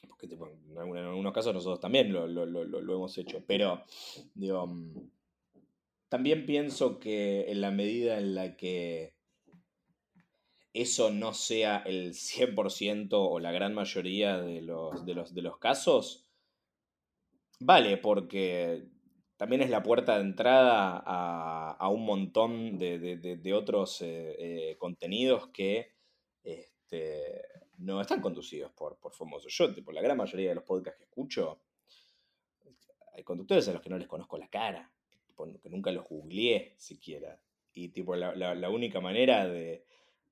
[0.07, 2.25] Porque en, algunos casos nosotros también lo,
[2.95, 3.43] hemos hecho.
[3.47, 3.83] Pero,
[4.33, 5.09] digo, mm,
[6.09, 9.14] también pienso que en la medida en la que
[10.75, 15.57] eso no sea el 100% o la gran mayoría de los, de los, de los
[15.57, 16.27] casos,
[17.61, 18.83] vale, porque
[19.37, 25.93] también es la puerta de entrada a, un montón de, otros eh, eh, contenidos que
[26.43, 27.41] este,
[27.77, 29.53] no están conducidos por, por famosos.
[29.53, 31.61] Yo, por la gran mayoría de los podcasts que escucho,
[33.13, 34.91] hay conductores a los que no les conozco la cara,
[35.63, 37.39] que nunca los googleé siquiera.
[37.71, 39.85] Y tipo, la única manera de,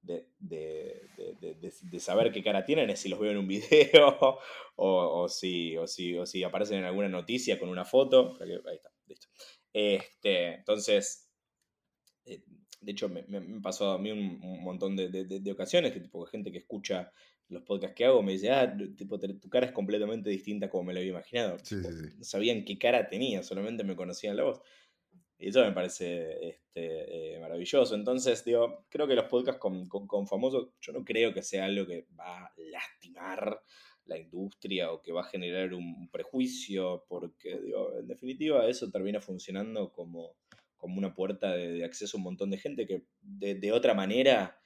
[0.03, 4.39] de, saber qué cara tienen es si los veo en un video
[4.75, 8.37] o, si, o, si, o si aparecen en alguna noticia con una foto.
[8.41, 9.27] Ahí está, listo.
[9.71, 11.29] Este, entonces,
[12.25, 12.43] eh,
[12.81, 13.23] de hecho, me,
[13.61, 17.11] pasó a mí un, montón de, ocasiones que tipo, gente que escucha
[17.49, 20.93] los podcasts que hago me dice, ah, tipo, tu cara es completamente distinta como me
[20.93, 21.57] lo había imaginado.
[22.17, 24.61] No sabían qué cara tenía, solamente me conocían la voz.
[25.37, 27.95] Y eso me parece este, eh, maravilloso.
[27.95, 31.85] Entonces, digo, creo que los podcasts con, con, famosos, yo no creo que sea algo
[31.85, 33.61] que va a lastimar
[34.05, 39.21] la industria o que va a generar un prejuicio, porque, digo, en definitiva, eso termina
[39.21, 40.35] funcionando como,
[40.77, 44.59] como una puerta de, acceso a un montón de gente que de, otra manera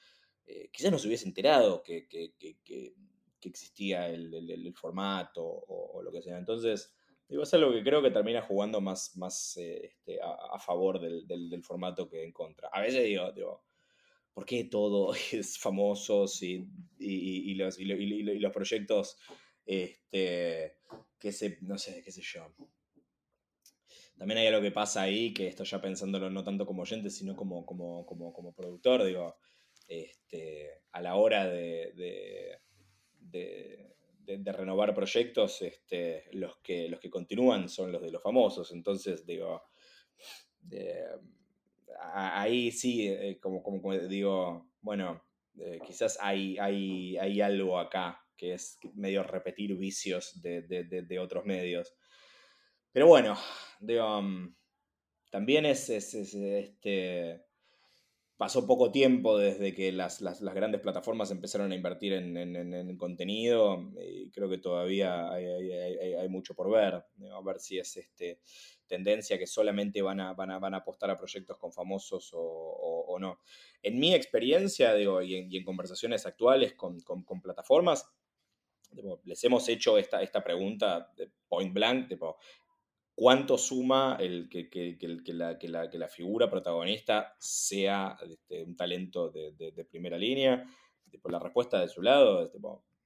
[0.45, 2.95] eh, quizás no se hubiese enterado que, que, que,
[3.43, 6.37] existía el, el, formato o, lo que sea.
[6.37, 6.96] Entonces,
[7.29, 11.27] Digo, es algo que creo que termina jugando más, más eh, este, a, favor del,
[11.27, 12.69] del, formato que en contra.
[12.69, 13.63] A veces digo, digo
[14.37, 16.67] ¿por qué todo es famosos y,
[16.99, 19.17] y, y, los, y, los, proyectos
[19.65, 20.77] este,
[21.17, 22.53] que se, no sé, qué sé yo.
[24.15, 27.35] También hay algo que pasa ahí, que esto ya pensándolo no tanto como oyente, sino
[27.35, 29.35] como, como, como, como productor, digo,
[29.87, 32.59] este, a la hora de,
[34.27, 38.71] renovar proyectos, este, los, que, los que continúan son los de los famosos.
[38.71, 39.63] Entonces, digo,
[41.99, 45.23] ahí sí, eh, como, como, digo, bueno,
[45.59, 51.95] eh, quizás hay, hay, hay, algo acá que es medio repetir vicios de, otros medios.
[52.91, 53.37] Pero bueno,
[53.79, 54.55] digo, mm,
[55.31, 57.46] también es, es este,
[58.37, 60.21] pasó poco tiempo desde que las,
[60.53, 66.93] grandes plataformas empezaron a invertir en, contenido y creo que todavía hay, mucho por ver.
[66.93, 68.39] A ver si es este,
[68.85, 73.39] tendencia que solamente van a, van, van a apostar a proyectos con famosos o, no.
[73.81, 77.01] En mi experiencia digo, y, en, conversaciones actuales con,
[77.41, 78.07] plataformas,
[79.23, 82.07] les hemos hecho esta, esta pregunta de point blank,
[83.17, 84.69] cuánto suma el que,
[85.33, 90.63] la, figura protagonista sea este, un talento de, primera línea.
[91.19, 92.59] Por la respuesta de su lado, este,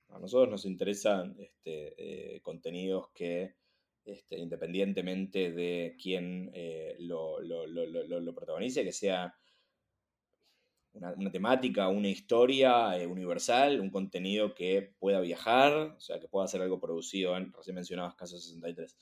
[0.10, 3.56] a nosotros nos interesan este, eh, contenidos que,
[4.32, 7.38] independientemente de quién eh, lo,
[8.36, 9.34] protagonice, que sea
[10.92, 16.50] una, temática, una historia eh, universal, un contenido que pueda viajar, o sea, que pueda
[16.50, 18.98] ser algo producido en, recién mencionabas Caso 63,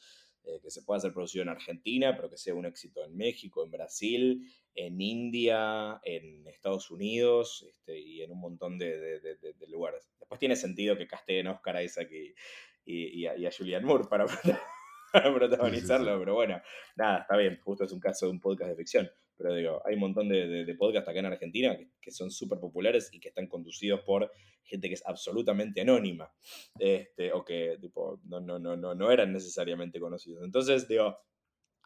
[0.49, 3.63] eh, que se pueda ser producido en Argentina, pero que sea un éxito en México,
[3.63, 10.09] en Brasil, en India, en Estados Unidos este, y en un montón de, lugares.
[10.19, 12.33] Después tiene sentido que casteen a Oscar Isaac y,
[12.85, 14.25] y, a, y a Julianne Moore para,
[15.13, 16.61] para protagonizarlo, pero bueno,
[16.95, 19.93] nada, está bien, justo es un caso de un podcast de ficción, pero digo, hay
[19.93, 23.47] un montón de, de, podcasts acá en Argentina que, son súper populares y que están
[23.47, 24.29] conducidos por
[24.65, 26.29] gente que es absolutamente anónima,
[26.77, 30.43] este, o que tipo, no, no, no, no, no eran necesariamente conocidos.
[30.43, 31.17] Entonces, digo,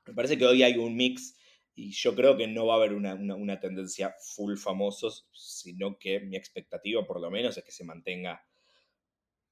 [0.07, 1.37] me parece que hoy hay un mix
[1.75, 6.21] y yo creo que no va a haber una, una tendencia full famosos, sino que
[6.21, 8.43] mi expectativa por lo menos es que se mantenga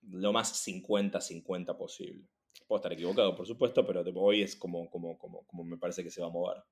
[0.02, 2.28] lo más 50-50 posible.
[2.68, 6.10] Puedo estar equivocado, por supuesto, pero hoy es como, como, como, como me parece que
[6.10, 6.64] se va a mover.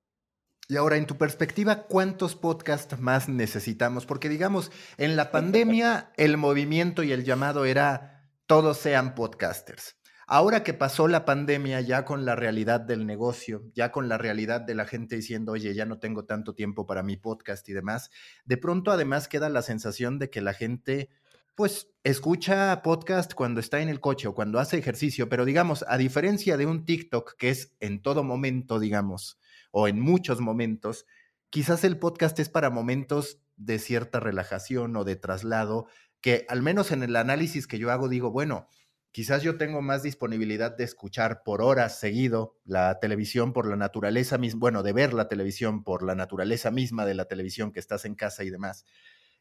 [0.71, 4.05] Y ahora, en tu perspectiva, ¿cuántos podcasts más necesitamos?
[4.05, 9.95] Porque digamos, en la pandemia el movimiento y el llamado era todos sean podcasters.
[10.27, 14.61] Ahora que pasó la pandemia, ya con la realidad del negocio, ya con la realidad
[14.61, 18.11] de la gente diciendo, oye, ya no tengo tanto tiempo para mi podcast y demás,
[18.45, 21.09] de pronto además queda la sensación de que la gente
[21.55, 25.97] pues escucha podcast cuando está en el coche o cuando hace ejercicio, pero digamos, a
[25.97, 29.39] diferencia de un TikTok que es en todo momento, digamos,
[29.71, 31.05] o en muchos momentos,
[31.49, 35.87] quizás el podcast es para momentos de cierta relajación o de traslado,
[36.21, 38.67] que al menos en el análisis que yo hago digo, bueno,
[39.11, 44.37] quizás yo tengo más disponibilidad de escuchar por horas seguido la televisión por la naturaleza
[44.37, 48.05] misma, bueno, de ver la televisión por la naturaleza misma de la televisión que estás
[48.05, 48.85] en casa y demás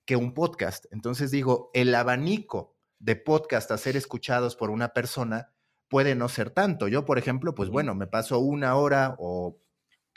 [0.09, 0.87] que un podcast.
[0.91, 5.53] Entonces digo, el abanico de podcast a ser escuchados por una persona
[5.87, 6.89] puede no ser tanto.
[6.89, 9.61] Yo, por ejemplo, pues bueno, me paso una hora o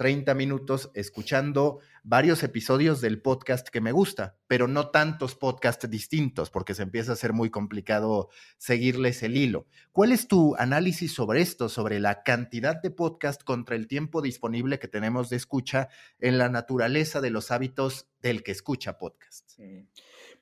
[0.02, 6.50] 30 minutos escuchando varios episodios del podcast que me gusta, pero no tantos podcasts distintos,
[6.50, 9.68] porque se empieza a ser muy complicado seguirles el hilo.
[9.92, 14.80] ¿Cuál es tu análisis sobre esto, sobre la cantidad de podcast contra el tiempo disponible
[14.80, 19.52] que tenemos de escucha en la naturaleza de los hábitos del que escucha podcast?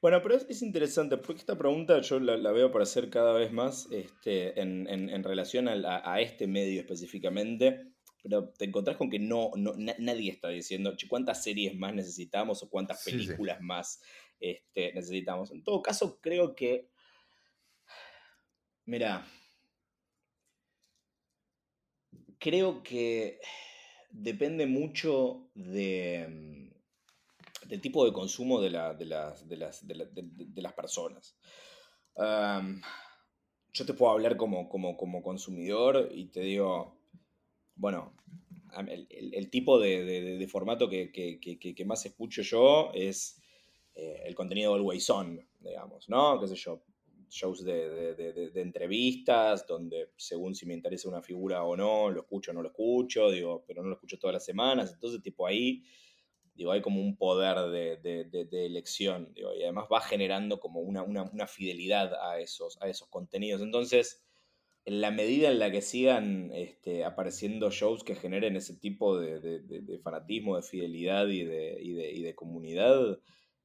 [0.02, 3.90] Bueno, pero es, interesante, porque esta pregunta yo la, veo para hacer cada vez más
[3.92, 7.86] este, en, relación a, este medio específicamente,
[8.22, 13.04] pero te encontrás con que no, nadie está diciendo cuántas series más necesitamos o cuántas
[13.04, 14.02] películas más
[14.40, 15.52] este, necesitamos.
[15.52, 16.90] En todo caso, creo que,
[18.86, 19.26] mira,
[22.40, 23.40] creo que
[24.12, 26.50] depende mucho de
[27.70, 31.38] del tipo de consumo de, las, de, las, personas.
[32.16, 36.99] yo te puedo hablar como, como, consumidor y te digo,
[37.80, 38.14] bueno,
[38.88, 43.42] el, tipo de, formato que, más escucho yo es
[43.96, 46.40] eh, el contenido Always On, digamos, ¿no?
[46.40, 46.84] ¿Qué sé yo?
[47.30, 52.54] Shows de, entrevistas, donde según si me interesa una figura o no, lo escucho o
[52.54, 54.92] no lo escucho, digo, pero no lo escucho todas las semanas.
[54.94, 55.84] Entonces, tipo ahí
[56.60, 62.38] Digo, hay como un poder de, elección, y además va generando como una, fidelidad a
[62.42, 63.62] esos, a esos contenidos.
[63.62, 64.29] Entonces,
[64.90, 70.00] en la medida en la que sigan este, apareciendo shows que generen ese tipo de,
[70.04, 73.20] fanatismo, de fidelidad y de, comunidad,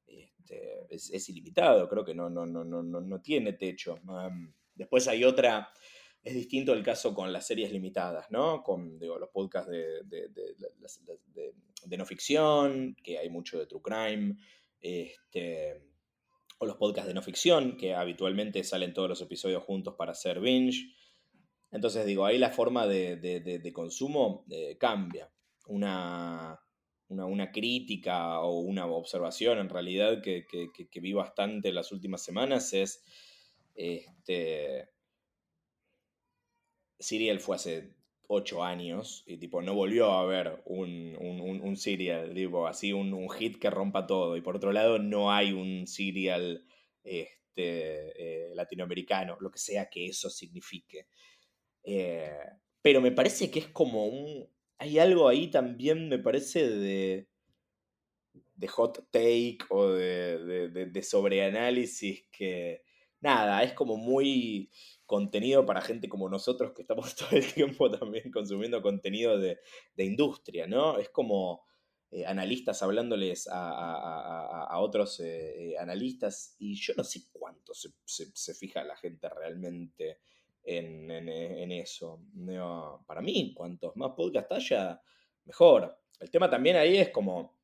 [0.07, 3.99] este, es, ilimitado, creo que no, no, no, no, no tiene techo.
[4.75, 5.71] después hay otra,
[6.23, 8.63] es distinto el caso con las series limitadas, ¿no?
[8.63, 10.03] Con los podcasts de,
[11.87, 14.37] de no ficción, que hay mucho de true crime,
[14.79, 15.81] este,
[16.59, 20.39] o los podcasts de no ficción, que habitualmente salen todos los episodios juntos para hacer
[20.39, 20.95] binge.
[21.75, 25.29] Entonces digo, ahí la forma de, consumo eh, cambia.
[25.67, 26.61] Una,
[27.09, 30.47] una, crítica o una observación en realidad que,
[31.03, 33.03] vi bastante las últimas semanas es,
[33.75, 34.89] este,
[37.01, 37.95] Serial fue hace
[38.29, 43.59] ocho años y tipo no volvió a haber un, un, serial, tipo así un, hit
[43.59, 44.37] que rompa todo.
[44.37, 46.65] Y por otro lado no hay un serial
[47.03, 51.09] este, eh, latinoamericano, lo que sea que eso signifique.
[51.85, 52.39] Eh,
[52.83, 54.49] pero me parece que es como un...
[54.79, 57.29] Hay algo ahí también, me parece, de,
[58.57, 62.83] de hot take o de, de, de sobreanálisis que...
[63.21, 64.71] Nada, es como muy
[65.07, 69.59] contenido para gente como nosotros que estamos todo el tiempo también consumiendo contenido de,
[69.97, 70.99] industria, ¿no?
[70.99, 71.65] Es como
[72.11, 78.97] eh, analistas hablándoles a, otros eh, analistas y yo no sé cuánto se, fija la
[78.97, 80.19] gente realmente
[80.65, 82.21] en, eso.
[83.07, 85.01] para mí, cuantos más podcast haya,
[85.45, 85.97] mejor.
[86.21, 87.59] El tema también ahí es como,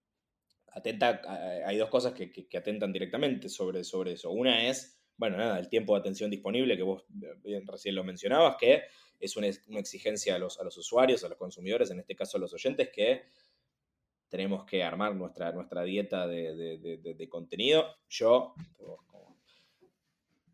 [0.69, 1.23] atenta,
[1.67, 4.31] hay dos cosas que, atentan directamente sobre, sobre eso.
[4.31, 8.57] Una es bueno, nada, el tiempo de atención disponible, que vos bien recién lo mencionabas,
[8.59, 8.85] que
[9.19, 12.41] es una, exigencia a los, a los, usuarios, a los consumidores, en este caso a
[12.41, 13.25] los oyentes, que
[14.31, 17.85] tenemos que armar nuestra, nuestra dieta de, contenido.
[18.09, 18.55] Yo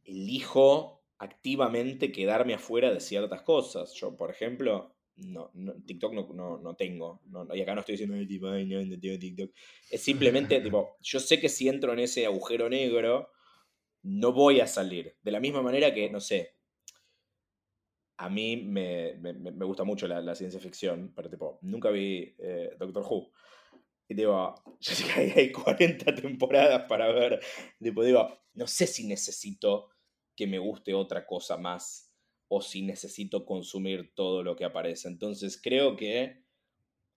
[0.03, 3.95] elijo activamente quedarme afuera de ciertas cosas.
[3.95, 5.51] Yo, por ejemplo, no,
[5.87, 7.23] TikTok no, tengo.
[7.55, 9.51] y acá no estoy diciendo, no, tengo TikTok.
[9.91, 13.31] Es simplemente, tipo, yo sé que si entro en ese agujero negro,
[14.03, 15.17] no voy a salir.
[15.23, 16.57] De la misma manera que, no sé,
[18.19, 19.15] a mí me,
[19.65, 23.31] gusta mucho la, ciencia ficción, pero tipo, nunca vi eh, Doctor Who.
[24.09, 27.41] Y digo, yo sé que hay 40 temporadas para ver.
[27.81, 29.91] Tipo, digo, no sé si necesito
[30.37, 32.13] que me guste otra cosa más
[32.49, 35.09] o si necesito consumir todo lo que aparece.
[35.09, 36.45] Entonces creo que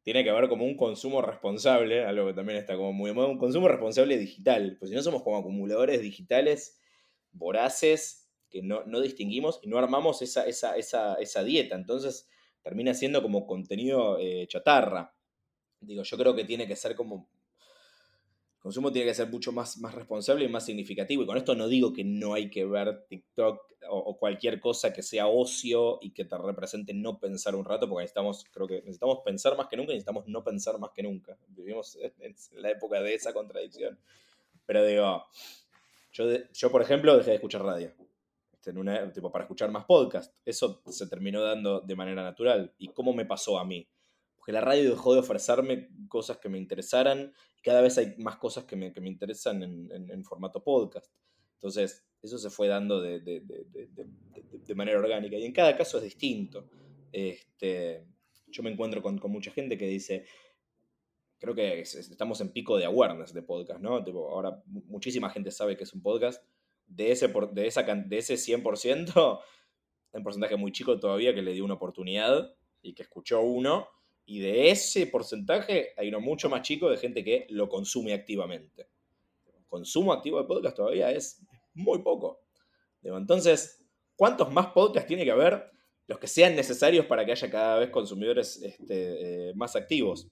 [0.04, 3.28] tiene que haber como un consumo responsable, algo que también está como muy de moda,
[3.28, 4.78] un consumo responsable digital.
[4.80, 6.80] Pues si no somos como acumuladores digitales
[7.32, 11.76] voraces que no, distinguimos y no armamos esa, esa, dieta.
[11.76, 12.28] Entonces
[12.64, 15.16] termina siendo como contenido eh, chatarra.
[15.80, 17.30] Digo, yo creo que tiene que ser como...
[18.60, 21.24] Consumo tiene que ser mucho más, más responsable y más significativo.
[21.24, 25.02] Y con esto no digo que no hay que ver TikTok o, cualquier cosa que
[25.02, 29.20] sea ocio y que te represente no pensar un rato, porque necesitamos, creo que necesitamos
[29.24, 31.38] pensar más que nunca y necesitamos no pensar más que nunca.
[31.48, 33.98] Vivimos en la época de esa contradicción.
[34.66, 35.26] Pero digo,
[36.12, 37.94] yo, por ejemplo, dejé de escuchar radio.
[38.54, 40.36] Este, en tipo, para escuchar más podcast.
[40.46, 42.74] Eso se terminó dando de manera natural.
[42.78, 43.88] ¿Y cómo me pasó a mí?
[44.50, 47.32] Porque la radio dejó de ofrecerme cosas que me interesaran
[47.62, 51.14] cada vez hay más cosas que me, interesan en, formato podcast.
[51.54, 53.44] Entonces, eso se fue dando de,
[54.74, 56.68] manera orgánica y en cada caso es distinto.
[57.12, 58.08] Este,
[58.48, 60.26] yo me encuentro con, mucha gente que dice,
[61.38, 64.04] creo que estamos en pico de awareness de podcast, ¿no?
[64.32, 66.44] ahora muchísima gente sabe que es un podcast.
[66.88, 69.42] De ese, de esa, de ese 100%,
[70.14, 73.88] un porcentaje muy chico todavía que le dio una oportunidad y que escuchó uno.
[74.30, 78.88] Y de ese porcentaje hay uno mucho más chico de gente que lo consume activamente.
[79.68, 81.42] Consumo activo de podcast todavía es
[81.74, 82.44] muy poco.
[83.02, 83.84] Entonces,
[84.16, 85.72] ¿cuántos más podcasts tiene que haber?
[86.06, 90.28] Los que sean necesarios para que haya cada vez consumidores este, eh, más activos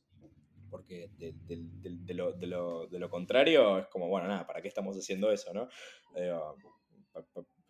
[0.70, 5.70] porque de, lo, contrario es como, bueno, nada, ¿para qué estamos haciendo eso, no?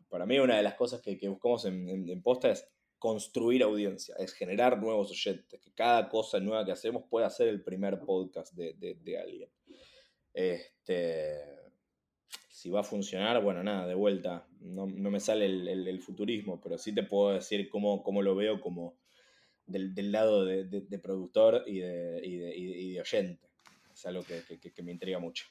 [0.09, 2.67] para mí una de las cosas que, buscamos en, Posta es
[2.99, 7.61] construir audiencia, es generar nuevos oyentes, que cada cosa nueva que hacemos pueda ser el
[7.63, 9.49] primer podcast de, alguien.
[10.33, 11.57] Este,
[12.49, 16.93] si va a funcionar, bueno, nada, de vuelta, no, me sale el, futurismo, pero sí
[16.93, 18.97] te puedo decir cómo, cómo lo veo como
[19.67, 23.47] del, lado de, productor y de, oyente.
[23.93, 25.45] Es algo que, me intriga mucho.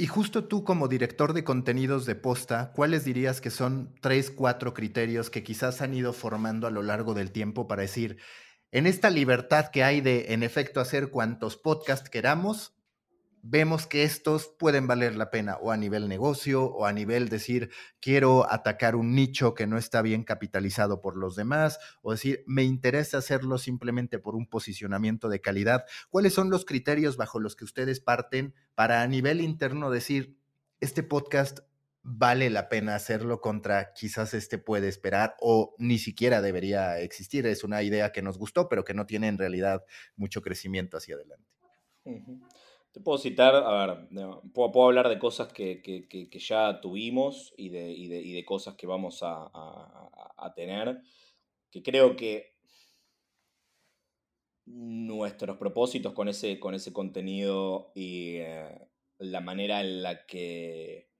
[0.00, 4.72] Y justo tú como director de contenidos de posta, ¿cuáles dirías que son tres, cuatro
[4.72, 8.16] criterios que quizás han ido formando a lo largo del tiempo para decir,
[8.70, 12.77] en esta libertad que hay de, en efecto, hacer cuantos podcasts queramos,
[13.42, 17.70] vemos que estos pueden valer la pena o a nivel negocio o a nivel decir,
[18.00, 22.64] quiero atacar un nicho que no está bien capitalizado por los demás o decir, me
[22.64, 25.84] interesa hacerlo simplemente por un posicionamiento de calidad.
[26.10, 30.36] ¿Cuáles son los criterios bajo los que ustedes parten para a nivel interno decir,
[30.80, 31.60] este podcast
[32.02, 37.46] vale la pena hacerlo contra quizás este puede esperar o ni siquiera debería existir?
[37.46, 39.84] Es una idea que nos gustó, pero que no tiene en realidad
[40.16, 41.48] mucho crecimiento hacia adelante.
[42.92, 44.08] Te puedo citar, a ver,
[44.54, 45.82] puedo, hablar de cosas que,
[46.38, 51.02] ya tuvimos y de, cosas que vamos a, tener,
[51.70, 52.56] que creo que
[54.64, 61.10] nuestros propósitos con ese, con ese contenido y eh, la manera en la que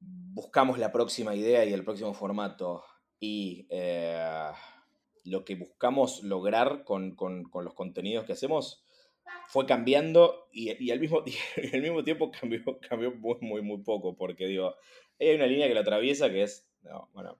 [0.00, 2.84] buscamos la próxima idea y el próximo formato
[3.20, 4.50] y eh,
[5.24, 8.84] lo que buscamos lograr con, con los contenidos que hacemos,
[9.48, 11.22] fue cambiando y, al, mismo,
[11.72, 14.74] mismo tiempo cambió, cambió muy, muy, muy poco, porque digo,
[15.20, 16.68] hay una línea que lo atraviesa que es,
[17.12, 17.38] bueno,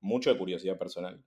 [0.00, 1.24] mucho de curiosidad personal,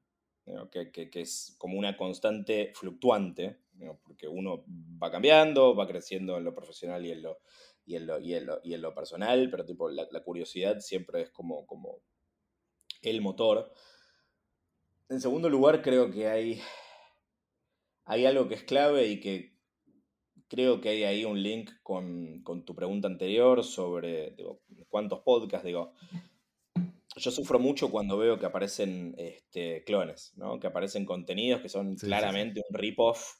[0.72, 3.58] que, que, es como una constante fluctuante,
[4.04, 4.64] porque uno
[5.02, 7.40] va cambiando, va creciendo en lo profesional y en lo,
[7.86, 10.80] y en lo, y en lo, y en lo personal, pero tipo, la, la, curiosidad
[10.80, 12.02] siempre es como, como
[13.02, 13.74] el motor.
[15.10, 16.62] En segundo lugar, creo que hay,
[18.06, 19.57] hay algo que es clave y que
[20.48, 24.36] creo que hay ahí un link con, tu pregunta anterior sobre
[24.90, 25.66] cuántos podcasts.
[25.66, 25.94] Digo,
[27.16, 30.60] yo sufro mucho cuando veo que aparecen este, clones, ¿no?
[30.60, 33.38] que aparecen contenidos que son claramente un rip-off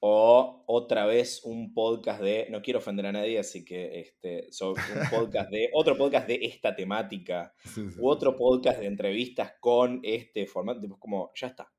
[0.00, 4.82] o otra vez un podcast de, no quiero ofender a nadie, así que este, sobre
[4.82, 7.54] un podcast de, otro podcast de esta temática,
[7.98, 11.72] u otro podcast de entrevistas con este formato, como, ya está.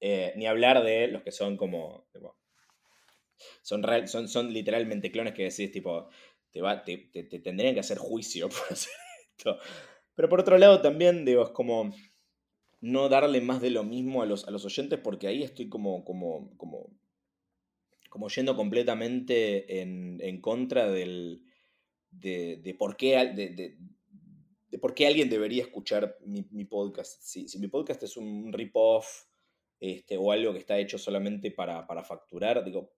[0.00, 2.06] Eh, ni hablar de los que son como,
[3.62, 6.08] son, son, son literalmente clones que decís, tipo,
[6.50, 8.92] te, va, te, te, tendrían que hacer juicio por hacer
[9.36, 9.58] esto.
[10.14, 11.94] Pero por otro lado también, digo, es como
[12.80, 16.04] no darle más de lo mismo a los, a los oyentes porque ahí estoy como,
[16.04, 16.90] como, como,
[18.08, 21.42] como yendo completamente en, en contra del,
[22.10, 23.32] de, de por qué...
[23.34, 23.76] De, de,
[24.78, 27.22] por qué alguien debería escuchar mi, mi podcast.
[27.22, 29.06] Si, si, mi podcast es un rip-off
[29.80, 32.92] este, o algo que está hecho solamente para, para facturar, digo,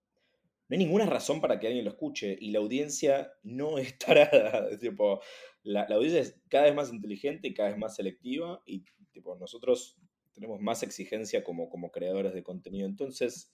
[0.69, 4.77] no hay ninguna razón para que alguien lo escuche y la audiencia no es tarada.
[4.77, 5.21] tipo,
[5.63, 9.97] la, audiencia es cada vez más inteligente y cada vez más selectiva y tipo, nosotros
[10.31, 12.87] tenemos más exigencia como, como creadores de contenido.
[12.87, 13.51] Entonces,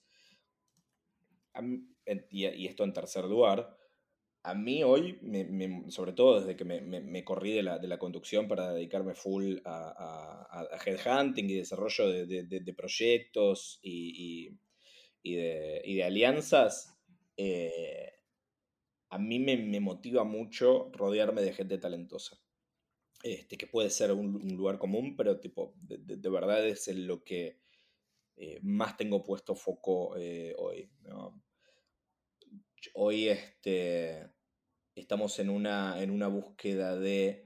[2.30, 3.76] y, esto en tercer lugar,
[4.42, 5.18] a mí hoy,
[5.88, 10.46] sobre todo desde que me, corrí de la, de la, conducción para dedicarme full a,
[10.50, 14.52] a, headhunting y desarrollo de, proyectos y,
[15.22, 16.95] y, de, alianzas,
[17.36, 18.12] eh,
[19.10, 22.38] a mí me, motiva mucho rodearme de gente talentosa.
[23.22, 27.58] Este, que puede ser un, lugar común, pero tipo, de, verdad es en lo que
[28.36, 30.90] eh, más tengo puesto foco eh, hoy.
[32.94, 34.28] Hoy este,
[34.94, 37.45] estamos en una, en una búsqueda de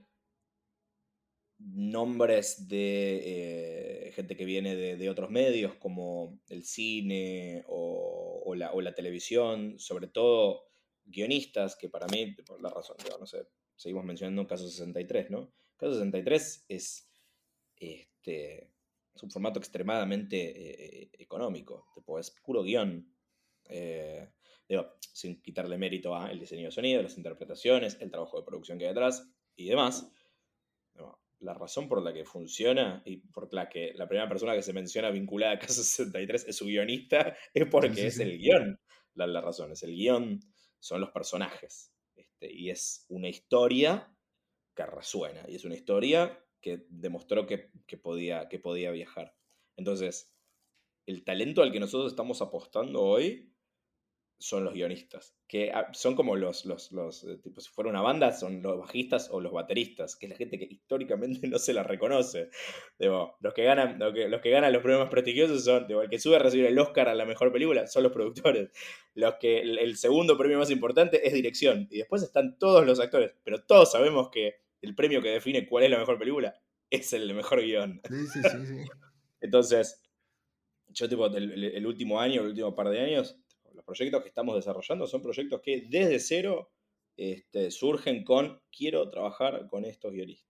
[1.61, 9.79] nombres de gente que viene de, otros medios como el cine o o la, televisión,
[9.79, 10.65] sobre todo
[11.05, 13.47] guionistas, que para mí, por la razón, no sé,
[13.77, 15.53] seguimos mencionando Caso 63, ¿no?
[15.77, 17.11] Caso 63 es,
[17.77, 18.73] este,
[19.15, 23.15] es un formato extremadamente eh, económico, tipo, es puro guion.
[23.65, 24.29] Eh,
[25.13, 28.91] sin quitarle mérito al diseño de sonido, las interpretaciones, el trabajo de producción que hay
[28.91, 30.09] detrás y demás.
[31.41, 34.73] La razón por la que funciona y por la que la primera persona que se
[34.73, 38.79] menciona vinculada a Casa 63 es su guionista es porque es el guion.
[39.15, 40.41] La, la, razón es el guion,
[40.79, 41.93] son los personajes.
[42.15, 44.15] Este, y es una historia
[44.75, 45.45] que resuena.
[45.49, 47.71] Y es una historia que demostró que,
[48.03, 49.35] podía, que podía viajar.
[49.77, 50.35] Entonces,
[51.07, 53.50] el talento al que nosotros estamos apostando hoy
[54.41, 58.01] son los guionistas, que ah, son como los, los, los eh, tipo, si fuera una
[58.01, 61.75] banda, son los bajistas o los bateristas, que es la gente que históricamente no se
[61.75, 62.49] la reconoce.
[62.99, 66.37] los, que ganan, los, que, los que ganan los premios prestigiosos son, el que sube
[66.37, 68.71] a recibir el Oscar a la mejor película son los productores.
[69.15, 73.35] Los que, el, segundo premio más importante es dirección, y después están todos los actores,
[73.45, 77.35] pero todos sabemos que el premio que define cuál es la mejor película es el
[77.35, 78.01] mejor guion.
[78.09, 78.75] Sí, sí, sí,
[79.43, 80.03] Entonces,
[80.89, 83.39] yo tipo, el último año, el último par de años,
[83.91, 86.71] proyectos que estamos desarrollando son proyectos que desde cero
[87.17, 90.49] este, surgen con quiero trabajar con estos guionistas.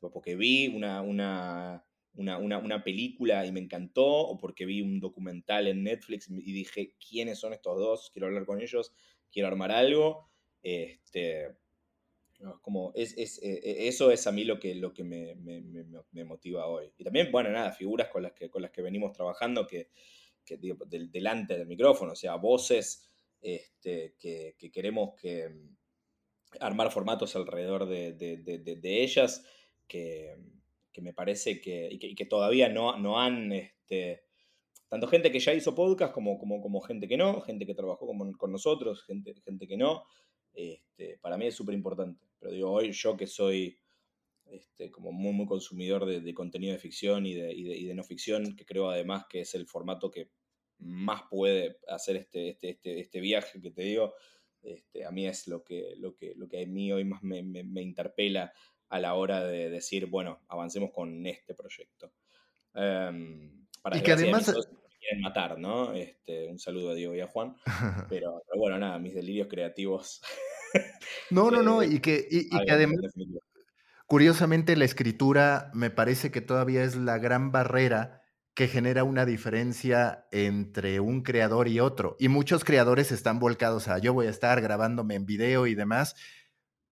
[0.00, 5.82] Porque vi una, una, una, película y me encantó, o porque vi un documental en
[5.82, 8.10] Netflix y dije, ¿quiénes son estos dos?
[8.12, 8.92] Quiero hablar con ellos,
[9.32, 10.30] quiero armar algo.
[10.62, 11.56] Este,
[12.62, 15.60] como es, es, e, e, eso es a mí lo que, lo que me, me,
[16.12, 16.92] me, motiva hoy.
[16.96, 19.90] Y también, bueno, nada, figuras con las que, con las que venimos trabajando que,
[20.56, 25.76] delante del micrófono, o sea, voces este, que, queremos que mm,
[26.60, 29.44] armar formatos alrededor de, ellas,
[29.86, 30.36] que,
[31.00, 34.24] me parece que, y que, todavía no, no han, este,
[34.88, 38.52] tanto gente que ya hizo podcast como, como, gente que no, gente que trabajó con,
[38.52, 40.04] nosotros, gente, gente que no,
[40.54, 42.26] este, para mí es súper importante.
[42.40, 43.78] Pero digo, hoy yo que soy
[44.92, 49.26] como muy, muy consumidor de, contenido de ficción y de, no ficción, que creo además
[49.28, 50.30] que es el formato que
[50.78, 54.14] más puede hacer este, este, este, este viaje que te digo,
[54.62, 57.42] este, a mí es lo que, lo, que, lo que a mí hoy más me,
[57.42, 58.52] me, interpela
[58.88, 62.12] a la hora de decir, bueno, avancemos con este proyecto.
[62.74, 64.52] Um, para y que además...
[65.00, 65.92] quieren matar, ¿no?
[65.94, 67.56] Este, un saludo a Diego y a Juan.
[68.08, 70.20] Pero, bueno, nada, mis delirios creativos.
[71.30, 72.98] no, no, no, y que, y que además...
[74.06, 78.17] Curiosamente, la escritura me parece que todavía es la gran barrera
[78.58, 82.16] que genera una diferencia entre un creador y otro.
[82.18, 86.16] Y muchos creadores están volcados a yo voy a estar grabándome en video y demás,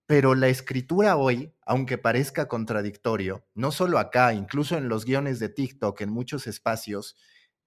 [0.05, 5.49] pero la escritura hoy, aunque parezca contradictorio, no solo acá, incluso en los guiones de
[5.49, 7.17] TikTok, en muchos espacios,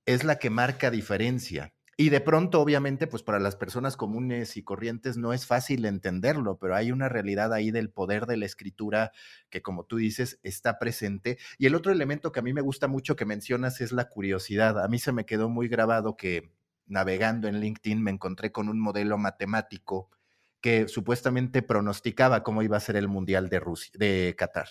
[0.07, 1.74] es la que marca diferencia.
[2.01, 6.57] Y de pronto, obviamente, pues para las personas comunes y corrientes no es fácil entenderlo,
[6.57, 9.12] pero hay una realidad ahí del poder de la escritura
[9.51, 11.36] que, como tú dices, está presente.
[11.59, 14.82] Y el otro elemento que a mí me gusta mucho que mencionas es la curiosidad.
[14.82, 16.51] A mí se me quedó muy grabado que
[16.86, 20.09] navegando en LinkedIn me encontré con un modelo matemático
[20.62, 24.68] que supuestamente pronosticaba cómo iba a ser el Mundial de, Rusia, de Qatar.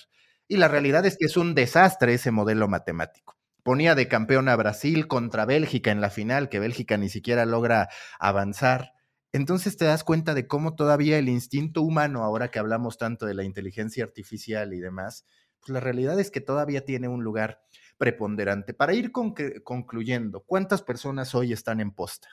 [0.47, 4.55] Y la realidad es que es un desastre ese modelo matemático ponía de campeón a
[4.55, 7.89] Brasil contra Bélgica en la final, que Bélgica ni siquiera logra
[8.19, 8.93] avanzar.
[9.31, 13.35] Entonces te das cuenta de cómo todavía el instinto humano, ahora que hablamos tanto de
[13.35, 15.25] la inteligencia artificial y demás,
[15.59, 17.61] pues la realidad es que todavía tiene un lugar
[17.97, 18.73] preponderante.
[18.73, 22.29] Para ir concluyendo, ¿cuántas personas hoy están en posta?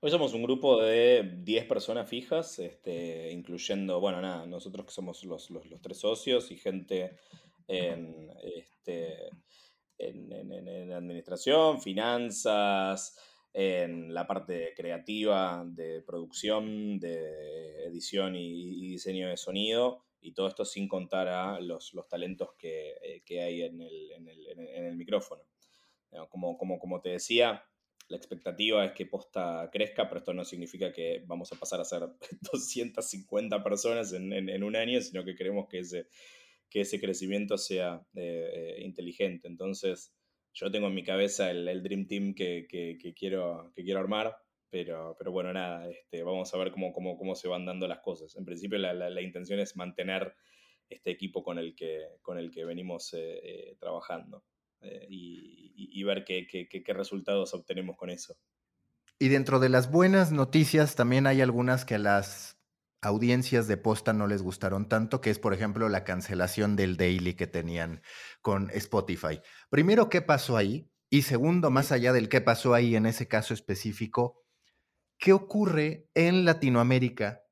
[0.00, 5.22] Hoy somos un grupo de 10 personas fijas, este, incluyendo, bueno, nada, nosotros que somos
[5.24, 7.16] los, los tres socios y gente
[7.68, 9.30] en, este,
[10.08, 13.18] en, administración, finanzas,
[13.52, 20.64] en la parte creativa de producción, de edición y, diseño de sonido, y todo esto
[20.64, 25.42] sin contar a los, talentos que, eh, hay en el, micrófono.
[26.30, 27.64] Como, como, como te decía,
[28.08, 31.84] la expectativa es que Posta crezca, pero esto no significa que vamos a pasar a
[31.84, 32.02] ser
[32.52, 36.08] 250 personas en, en un año, sino que queremos que ese
[36.72, 39.46] que ese crecimiento sea eh, eh, inteligente.
[39.46, 40.10] Entonces,
[40.54, 42.66] yo tengo en mi cabeza el, Dream Team que,
[43.14, 44.34] quiero, que quiero armar,
[44.70, 48.00] pero, pero bueno, nada, este, vamos a ver cómo, cómo, cómo, se van dando las
[48.00, 48.34] cosas.
[48.36, 50.34] En principio, la, intención es mantener
[50.88, 54.44] este equipo con el que, con el que venimos eh, trabajando
[55.08, 58.34] y, y, ver qué, qué, qué resultados obtenemos con eso.
[59.18, 62.61] Y dentro de las buenas noticias, también hay algunas que las
[63.02, 67.34] audiencias de posta no les gustaron tanto, que es, por ejemplo, la cancelación del daily
[67.34, 68.00] que tenían
[68.40, 69.40] con Spotify.
[69.68, 70.88] Primero, ¿qué pasó ahí?
[71.10, 74.44] Y segundo, más allá del qué pasó ahí en ese caso específico,
[75.18, 77.42] ¿qué ocurre en Latinoamérica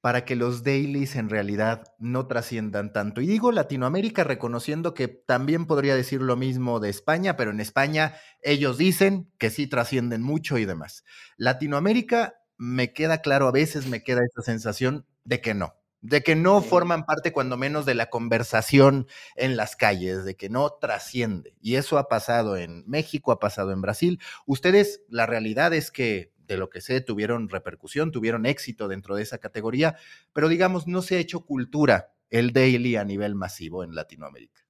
[0.00, 3.22] para que los dailies en realidad no trasciendan tanto?
[3.22, 8.14] Y digo Latinoamérica reconociendo que también podría decir lo mismo de España, pero en España
[8.42, 11.02] ellos dicen que sí trascienden mucho y demás.
[11.38, 16.36] Latinoamérica me queda claro, a veces me queda esa sensación de que no, de que
[16.36, 19.06] no forman parte cuando menos de la conversación
[19.36, 21.54] en las calles, de que no trasciende.
[21.60, 24.20] Y eso ha pasado en México, ha pasado en Brasil.
[24.44, 29.22] Ustedes, la realidad es que de lo que sé, tuvieron repercusión, tuvieron éxito dentro de
[29.22, 29.96] esa categoría,
[30.32, 34.62] pero digamos, no se ha hecho cultura el daily a nivel masivo en Latinoamérica.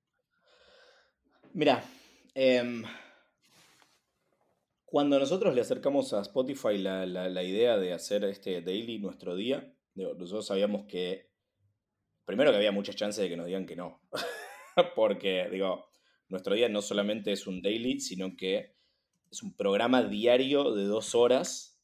[1.54, 1.82] Mira,
[2.34, 2.82] em,
[4.90, 10.46] cuando nosotros le acercamos a Spotify la, idea de hacer este daily nuestro día, nosotros
[10.46, 11.28] sabíamos que,
[12.24, 14.00] primero que había muchas chances de que nos digan que no,
[14.96, 15.90] porque, digo,
[16.28, 18.76] nuestro día no solamente es un daily, sino que
[19.30, 21.78] es un programa diario de dos horas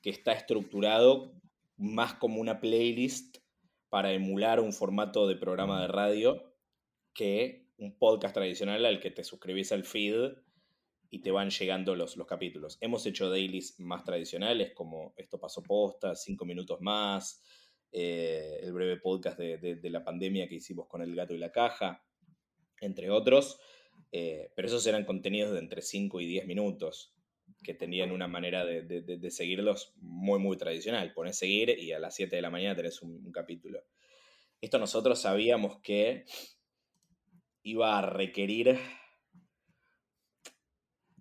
[0.00, 1.34] que está estructurado
[1.76, 3.38] más como una playlist
[3.88, 6.54] para emular un formato de programa de radio
[7.12, 10.36] que un podcast tradicional al que te suscribís al feed
[11.10, 12.78] y te van llegando los, los capítulos.
[12.80, 17.42] Hemos hecho dailies más tradicionales, como Esto pasó posta, Cinco minutos más,
[17.92, 22.04] eh, el breve podcast de, la pandemia que hicimos con El gato y la caja,
[22.80, 23.58] entre otros.
[24.12, 27.14] Eh, pero esos eran contenidos de entre 5 y 10 minutos,
[27.62, 31.12] que tenían una manera de, seguirlos muy, muy tradicional.
[31.12, 33.82] Pones seguir y a las 7 de la mañana tenés un capítulo.
[34.60, 36.24] Esto nosotros sabíamos que
[37.62, 38.78] iba a requerir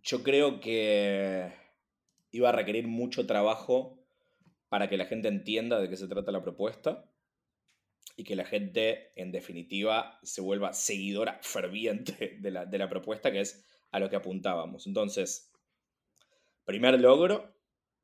[0.05, 1.51] yo creo que
[2.31, 3.99] iba a requerir mucho trabajo
[4.69, 7.09] para que la gente entienda de qué se trata la propuesta
[8.15, 13.65] y que la gente, en definitiva, se vuelva seguidora ferviente de la, propuesta, que es
[13.91, 14.85] a lo que apuntábamos.
[14.85, 15.51] Entonces,
[16.65, 17.55] primer logro,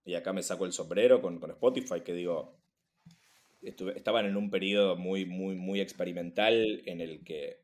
[0.04, 2.60] y acá me saco el sombrero con, con Spotify, que digo,
[3.62, 7.61] estaban en un periodo muy, muy, muy experimental en el que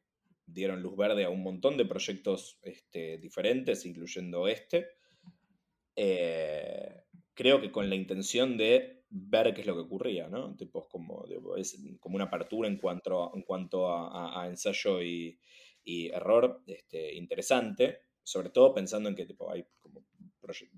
[0.47, 4.87] dieron luz verde a un montón de proyectos este, diferentes, incluyendo este.
[5.95, 10.55] Eh, creo que con la intención de ver qué es lo que ocurría, ¿no?
[10.55, 11.25] Tipo, como,
[11.57, 15.39] es como una apertura en cuanto, en cuanto a, ensayo y,
[15.85, 20.05] error este, interesante, sobre todo pensando en que tipo, hay como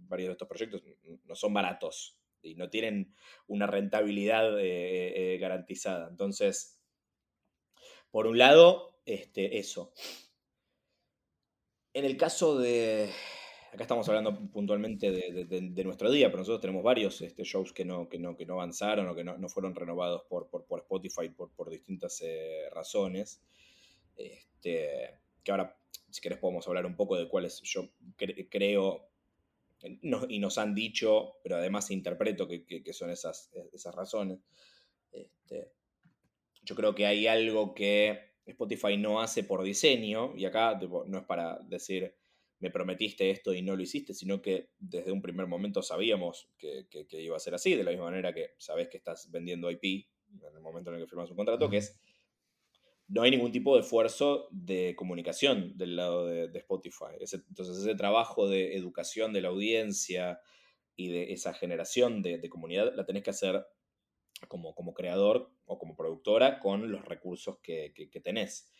[0.07, 0.83] varios de estos proyectos
[1.25, 3.13] no son baratos y no tienen
[3.47, 6.07] una rentabilidad eh, eh, garantizada.
[6.09, 6.79] Entonces,
[8.11, 9.93] por un lado, este, eso.
[11.93, 13.09] En el caso de.
[13.71, 18.09] Acá estamos hablando puntualmente de, nuestro día, pero nosotros tenemos varios este, shows que no,
[18.09, 21.69] que, no, que no avanzaron o que no, fueron renovados por, por, Spotify por, por
[21.69, 23.43] distintas eh, razones.
[24.15, 25.77] Este, que ahora,
[26.09, 27.89] si querés, podemos hablar un poco de cuáles yo
[28.49, 29.09] creo
[30.29, 34.39] y nos han dicho, pero además interpreto que, son esas, esas razones.
[35.11, 35.71] Este,
[36.63, 41.25] yo creo que hay algo que Spotify no hace por diseño, y acá no es
[41.25, 42.15] para decir
[42.59, 46.87] me prometiste esto y no lo hiciste, sino que desde un primer momento sabíamos que,
[47.11, 50.55] iba a ser así, de la misma manera que sabes que estás vendiendo IP en
[50.55, 51.99] el momento en el que firmas un contrato, que es
[53.07, 57.15] no hay ningún tipo de esfuerzo de comunicación del lado de, Spotify.
[57.19, 60.39] entonces ese trabajo de educación de la audiencia
[60.95, 63.65] y de esa generación de, de comunidad la tenés que hacer
[64.47, 68.71] como, como creador o como productora con los recursos que, tenés.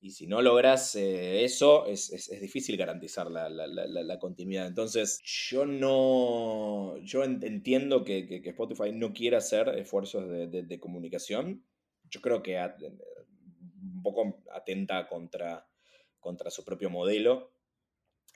[0.00, 4.66] Y si no logras eh, eso, es, difícil garantizar la, continuidad.
[4.66, 6.98] Entonces, yo no.
[6.98, 11.64] Yo entiendo que, Spotify no quiere hacer esfuerzos de, comunicación.
[12.10, 15.66] Yo creo que un poco atenta contra,
[16.20, 17.50] contra su propio modelo,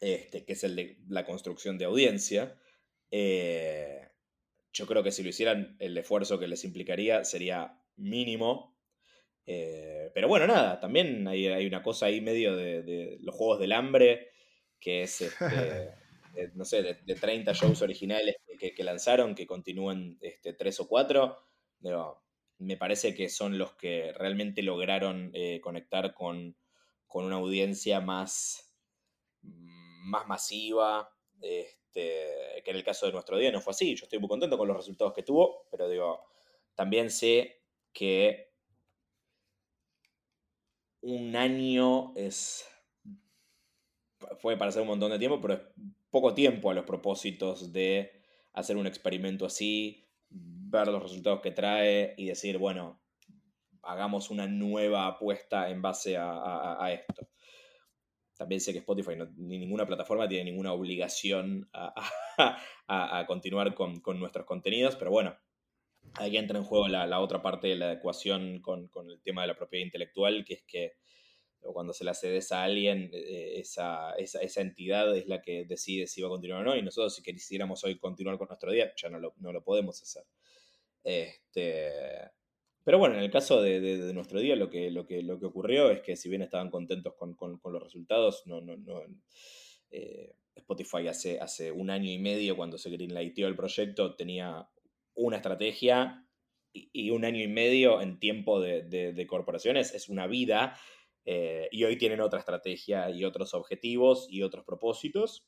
[0.00, 2.58] este, que es el de la construcción de audiencia.
[3.10, 4.08] Eh,
[4.78, 8.78] yo creo que si lo hicieran, el esfuerzo que les implicaría sería mínimo.
[9.44, 14.30] Eh, pero bueno, nada, también hay, una cosa ahí medio de, los Juegos del Hambre,
[14.78, 15.40] que es, este,
[16.54, 21.36] no sé, de, 30 shows originales que, lanzaron, que continúan este, 3 o 4.
[22.58, 26.56] me parece que son los que realmente lograron eh, conectar con,
[27.08, 28.76] una audiencia más,
[29.42, 31.10] más masiva.
[31.42, 33.94] Este, que en el caso de nuestro día no fue así.
[33.94, 36.24] Yo estoy muy contento con los resultados que tuvo, pero digo,
[36.74, 37.62] también sé
[37.92, 38.52] que
[41.00, 42.66] un año es.
[44.38, 45.60] Fue para hacer un montón de tiempo, pero es
[46.10, 48.20] poco tiempo a los propósitos de
[48.52, 53.00] hacer un experimento así, ver los resultados que trae y decir, bueno,
[53.82, 57.28] hagamos una nueva apuesta en base a esto.
[58.38, 64.94] También sé que Spotify ni ninguna plataforma tiene ninguna obligación a, continuar con, nuestros contenidos,
[64.94, 65.36] pero bueno,
[66.14, 69.56] ahí entra en juego la, otra parte de la ecuación con, el tema de la
[69.56, 70.92] propiedad intelectual, que es que
[71.60, 76.22] cuando se la cedes a alguien, eh, esa, esa, entidad es la que decide si
[76.22, 79.08] va a continuar o no, y nosotros si quisiéramos hoy continuar con nuestro día, ya
[79.08, 80.22] no lo, no lo podemos hacer.
[81.02, 81.90] Este,
[82.88, 85.90] pero bueno, en el caso de, nuestro día, lo que, lo, que, lo que ocurrió
[85.90, 89.02] es que si bien estaban contentos con, los resultados, no, no, no
[89.90, 94.70] eh, Spotify hace, hace un año y medio, cuando se greenlightó el proyecto, tenía
[95.12, 96.24] una estrategia
[96.72, 100.80] y, un año y medio en tiempo de, corporaciones es una vida.
[101.26, 105.46] Eh, y hoy tienen otra estrategia y otros objetivos y otros propósitos.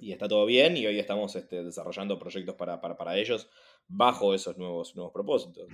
[0.00, 3.48] Y está todo bien y hoy estamos este, desarrollando proyectos para, para, ellos
[3.86, 5.68] bajo esos nuevos, nuevos propósitos.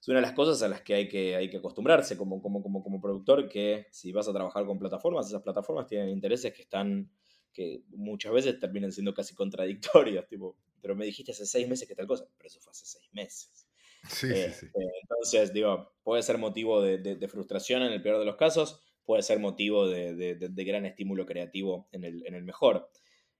[0.00, 2.62] Es una de las cosas a las que hay que, hay que acostumbrarse como, como,
[2.62, 6.62] como, como productor, que si vas a trabajar con plataformas, esas plataformas tienen intereses que
[6.62, 7.10] están
[7.52, 11.94] que muchas veces terminan siendo casi contradictorios, tipo, pero me dijiste hace seis meses que
[11.94, 13.66] tal cosa, pero eso fue hace seis meses.
[14.08, 14.66] Sí, sí, sí.
[14.66, 14.70] Este,
[15.02, 18.80] entonces, digo, puede ser motivo de, frustración en el peor de los casos,
[19.10, 22.88] puede ser motivo de, gran estímulo creativo en el, mejor.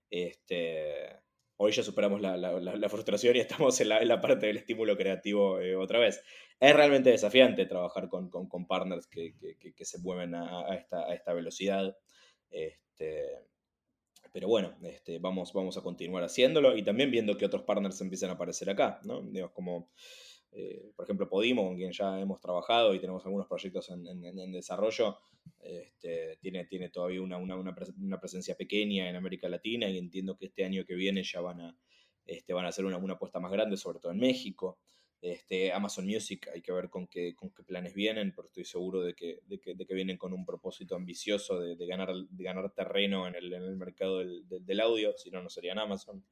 [0.09, 1.15] Este,
[1.55, 5.99] hoy ya superamos la, frustración y estamos en la, parte del estímulo creativo eh, otra
[5.99, 6.21] vez.
[6.59, 9.33] Es realmente desafiante trabajar con, partners que,
[9.79, 11.95] se mueven a, esta, velocidad.
[12.49, 13.29] Este,
[14.33, 18.33] pero bueno, este, vamos, a continuar haciéndolo y también viendo que otros partners empiezan a
[18.33, 18.99] aparecer acá,
[19.53, 19.89] como,
[20.51, 25.17] eh, por ejemplo, Podimo, con quien ya hemos trabajado y tenemos algunos proyectos en, desarrollo,
[25.59, 30.65] este, tiene, tiene todavía una, una, presencia pequeña en América Latina y entiendo que este
[30.65, 31.77] año que viene ya van a,
[32.25, 34.79] este, van a hacer una, una apuesta más grande, sobre todo en México.
[35.21, 39.01] Este, Amazon Music, hay que ver con qué, con qué planes vienen, pero estoy seguro
[39.01, 42.43] de que, de que, de que vienen con un propósito ambicioso de, de, ganar, de
[42.43, 46.25] ganar terreno en el, en el mercado del, del, audio, si no, no serían Amazon.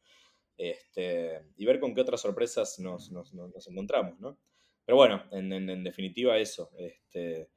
[0.58, 4.40] Este, y ver con qué otras sorpresas nos, nos, nos encontramos, ¿no?
[4.86, 6.72] Pero bueno, en, en, definitiva eso.
[6.76, 7.52] Este,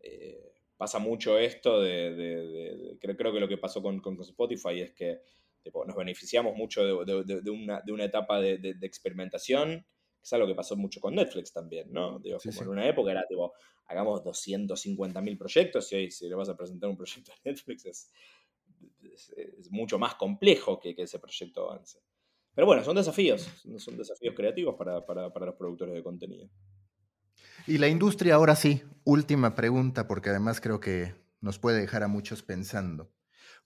[0.00, 0.53] eh,
[0.84, 5.22] pasa mucho esto de, creo, creo, que lo que pasó con, con Spotify es que
[5.86, 9.86] nos beneficiamos mucho de, una, de una etapa de, experimentación
[10.22, 12.18] es algo que pasó mucho con Netflix también, ¿no?
[12.18, 13.54] Digo, como en una época era tipo,
[13.86, 17.86] hagamos 250 mil proyectos y hoy si le vas a presentar un proyecto a Netflix
[17.86, 18.10] es,
[19.36, 21.98] es, mucho más complejo que, que, ese proyecto avance.
[22.54, 26.50] Pero bueno, son desafíos, son desafíos creativos para, para, para los productores de contenido.
[27.66, 32.08] Y la industria, ahora sí, última pregunta, porque además creo que nos puede dejar a
[32.08, 33.10] muchos pensando.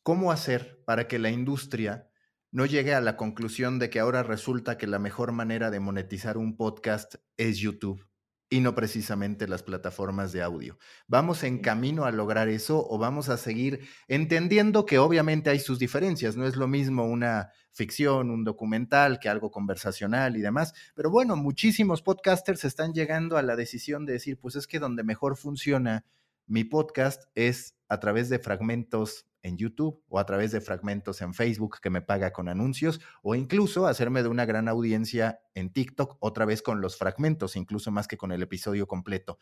[0.05, 2.09] ¿Cómo hacer para que la industria
[2.53, 6.39] no llegue a la conclusión de que ahora resulta que la mejor manera de monetizar
[6.39, 8.08] un podcast es YouTube
[8.51, 10.79] y no precisamente las plataformas de audio.
[11.07, 15.79] ¿Vamos en camino a lograr eso o vamos a seguir entendiendo que obviamente hay sus
[15.79, 16.37] diferencias?
[16.37, 20.73] No es lo mismo una ficción, un documental que algo conversacional y demás.
[20.95, 25.05] Pero bueno, muchísimos podcasters están llegando a la decisión de decir, pues es que donde
[25.05, 26.05] mejor funciona
[26.49, 31.35] mi podcast es a través de fragmentos en YouTube o a través de fragmentos en
[31.35, 36.17] Facebook que me paga con anuncios o incluso hacerme de una gran audiencia en TikTok
[36.21, 39.39] otra vez con los fragmentos, incluso más que con el episodio completo.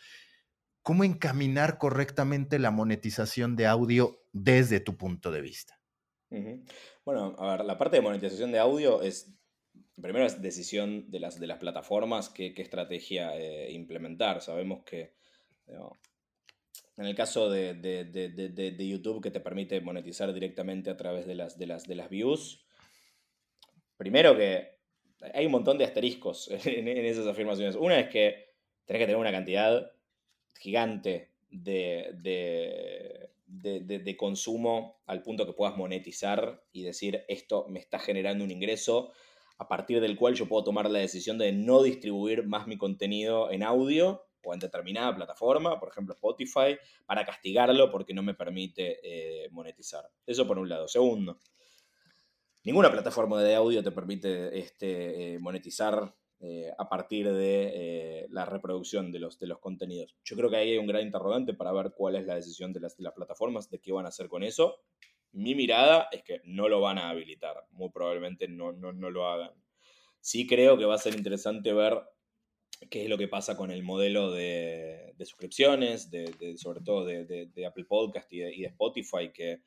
[0.82, 5.80] ¿Cómo encaminar correctamente la monetización de audio desde tu punto de vista?
[7.04, 9.32] Bueno, a ver, la parte de monetización de audio es,
[10.00, 14.42] primero es decisión de las, de las plataformas qué, estrategia eh, implementar.
[14.42, 15.14] Sabemos que
[16.96, 21.66] en el caso de, YouTube, que te permite monetizar directamente a través de las, de,
[21.66, 22.64] las, de las views,
[23.96, 24.76] primero que
[25.34, 27.76] hay un montón de asteriscos en, esas afirmaciones.
[27.76, 28.54] Una es que
[28.84, 29.90] tenés que tener una cantidad
[30.58, 32.10] gigante de,
[33.46, 39.12] de, consumo al punto que puedas monetizar y decir esto me está generando un ingreso
[39.58, 43.50] a partir del cual yo puedo tomar la decisión de no distribuir más mi contenido
[43.50, 49.00] en audio o en determinada plataforma, por ejemplo Spotify, para castigarlo porque no me permite
[49.02, 50.08] eh, monetizar.
[50.24, 50.86] Eso por un lado.
[50.86, 51.40] Segundo,
[52.62, 59.10] ninguna plataforma de audio te permite este, eh, monetizar eh, a partir de la reproducción
[59.10, 60.16] de los, contenidos.
[60.22, 62.80] Yo creo que ahí hay un gran interrogante para ver cuál es la decisión de
[62.80, 64.76] las, plataformas, de qué van a hacer con eso.
[65.32, 69.50] Mi mirada es que no lo van a habilitar, muy probablemente no lo hagan.
[70.20, 72.00] Sí creo que va a ser interesante ver
[72.90, 77.84] qué es lo que pasa con el modelo de, suscripciones, de, sobre todo de, Apple
[77.84, 79.62] Podcast y, de, Spotify, que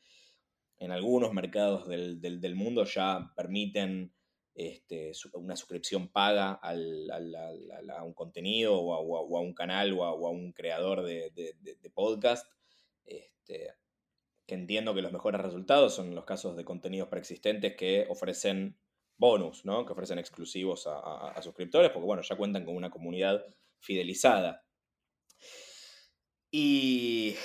[0.77, 4.13] en algunos mercados del, mundo ya permiten
[4.55, 8.93] este, una suscripción paga a un contenido o
[9.37, 12.47] a, un canal o a, un creador de, podcast.
[13.05, 13.73] Este,
[14.45, 18.79] que entiendo que los mejores resultados son los casos de contenidos preexistentes que ofrecen
[19.19, 19.85] bonus, ¿no?
[19.85, 23.45] Que ofrecen exclusivos a, suscriptores, porque bueno, ya cuentan con una comunidad
[23.79, 24.65] fidelizada.
[26.49, 27.35] Y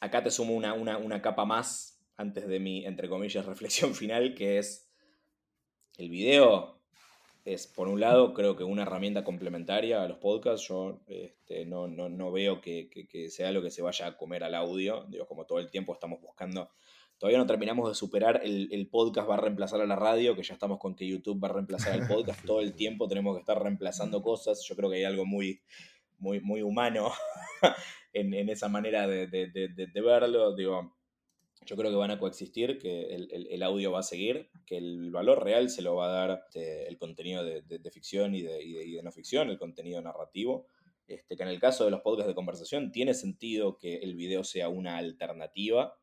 [0.00, 4.58] acá te sumo una, una, capa más antes de mi, entre comillas, reflexión final, que
[4.58, 4.90] es
[5.98, 6.80] el video
[7.44, 10.68] es, por un lado, creo que una herramienta complementaria a los podcasts.
[10.68, 12.90] Yo este, no, no, veo que,
[13.30, 15.04] sea lo que se vaya a comer al audio.
[15.08, 16.70] Digo, como todo el tiempo estamos buscando.
[17.20, 20.54] Todavía no terminamos de superar el, podcast va a reemplazar a la radio, que ya
[20.54, 22.42] estamos con que YouTube va a reemplazar al podcast.
[22.46, 24.64] todo el tiempo tenemos que estar reemplazando cosas.
[24.66, 25.60] Yo creo que hay algo muy,
[26.16, 27.12] muy, muy humano
[28.14, 30.56] en, esa manera de, de, verlo.
[30.56, 30.96] Digo,
[31.66, 35.44] yo creo que van a coexistir, que el, audio va a seguir, que el valor
[35.44, 39.50] real se lo va a dar este, el contenido de, ficción y de, no ficción,
[39.50, 40.68] el contenido narrativo.
[41.06, 44.42] Este, que en el caso de los podcasts de conversación tiene sentido que el video
[44.42, 45.99] sea una alternativa,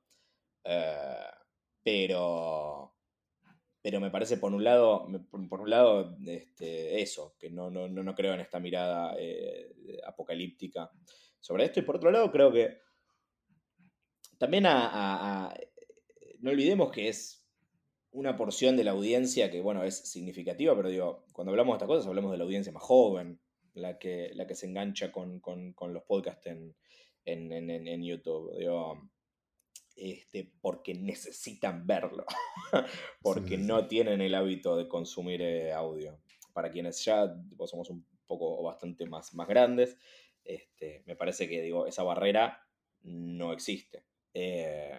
[0.68, 1.26] eh,
[1.82, 2.94] pero,
[3.82, 5.08] pero me parece por un lado,
[5.50, 9.74] por un lado este, eso, que no, no, no, creo en esta mirada eh,
[10.06, 10.92] apocalíptica
[11.40, 12.80] sobre esto, y por otro lado creo que
[14.38, 15.54] también a,
[16.40, 17.48] no olvidemos que es
[18.12, 21.88] una porción de la audiencia que, bueno, es significativa, pero digo, cuando hablamos de estas
[21.88, 23.40] cosas hablamos de la audiencia más joven,
[23.74, 25.42] la que, la que se engancha con,
[25.94, 26.76] los podcasts en,
[27.26, 28.58] en, YouTube.
[28.58, 29.10] Digo,
[29.98, 32.26] este, porque necesitan verlo,
[33.22, 36.20] porque no tienen el hábito de consumir eh, audio.
[36.54, 37.36] Para quienes ya
[37.66, 39.98] somos un poco o bastante más, más grandes,
[40.44, 42.68] este, me parece que digo, esa barrera
[43.04, 44.06] no existe.
[44.34, 44.98] Eh,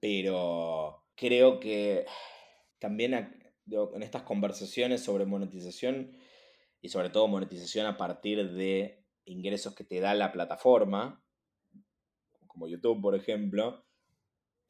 [0.00, 2.06] pero creo que
[2.78, 6.16] también en estas conversaciones sobre monetización
[6.80, 11.22] y sobre todo monetización a partir de ingresos que te da la plataforma,
[12.46, 13.87] como YouTube por ejemplo,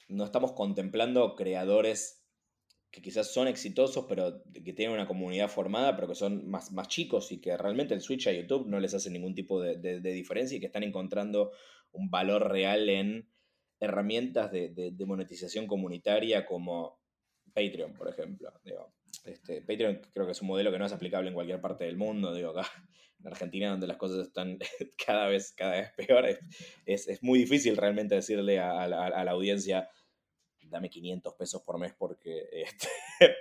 [0.09, 2.25] no estamos contemplando creadores
[2.91, 6.87] que quizás son exitosos, pero que tienen una comunidad formada, pero que son más, más
[6.87, 10.57] chicos y que realmente el switch a YouTube no les hace ningún tipo de diferencia
[10.57, 11.51] y que están encontrando
[11.91, 13.29] un valor real en
[13.79, 16.99] herramientas de, monetización comunitaria como
[17.53, 18.51] Patreon, por ejemplo.
[19.25, 21.97] este, Patreon creo que es un modelo que no es aplicable en cualquier parte del
[21.97, 22.33] mundo.
[22.33, 22.69] Digo, acá
[23.19, 24.59] en Argentina, donde las cosas están
[25.05, 26.39] cada vez, cada vez peores,
[26.85, 29.89] es, muy difícil realmente decirle a, la, audiencia,
[30.69, 32.87] dame 500 pesos por mes porque este,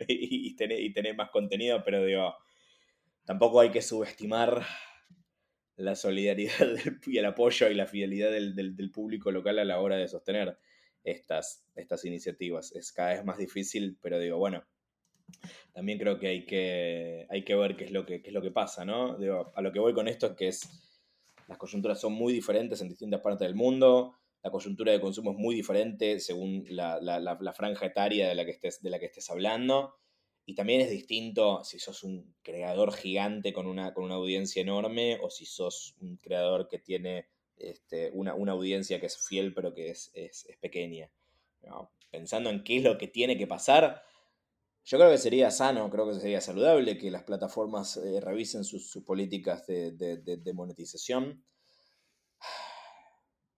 [0.09, 2.35] y, y, tener, más contenido, pero digo,
[3.25, 4.65] tampoco hay que subestimar
[5.77, 6.69] la solidaridad
[7.07, 10.59] y el apoyo y la fidelidad del, público local a la hora de sostener
[11.05, 12.73] estas, estas iniciativas.
[12.75, 14.65] Es cada vez más difícil, pero digo, bueno,
[15.73, 18.51] también creo que hay que, hay que ver qué es lo que, es lo que
[18.51, 19.17] pasa, ¿no?
[19.55, 20.69] a lo que voy con esto es que es,
[21.47, 25.39] las coyunturas son muy diferentes en distintas partes del mundo, la coyuntura de consumo es
[25.39, 29.29] muy diferente según la, la franja etaria de la que estés, de la que estés
[29.31, 29.95] hablando.
[30.49, 35.19] Y también es distinto si sos un creador gigante con una, con una audiencia enorme
[35.23, 37.29] o si sos un creador que tiene
[37.59, 40.11] este, una, audiencia que es fiel pero que es,
[40.59, 41.11] pequeña.
[42.11, 44.03] Pensando en qué es lo que tiene que pasar,
[44.87, 49.03] yo creo que sería sano, creo que sería saludable que las plataformas eh, revisen sus,
[49.05, 51.45] políticas de, de monetización.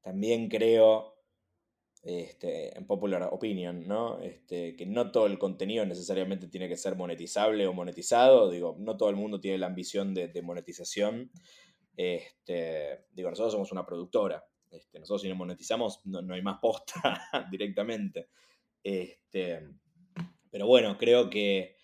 [0.03, 1.20] También creo
[2.03, 4.20] este, en popular opinion, ¿no?
[4.20, 8.96] Este, que no todo el contenido necesariamente tiene que ser monetizable o monetizado, digo, no
[8.96, 11.30] todo el mundo tiene la ambición de, monetización.
[11.96, 17.20] Este, digo, nosotros somos una productora, este, nosotros si no monetizamos no, hay más posta
[17.51, 18.30] directamente.
[18.82, 19.68] Este,
[20.51, 21.76] pero bueno, creo que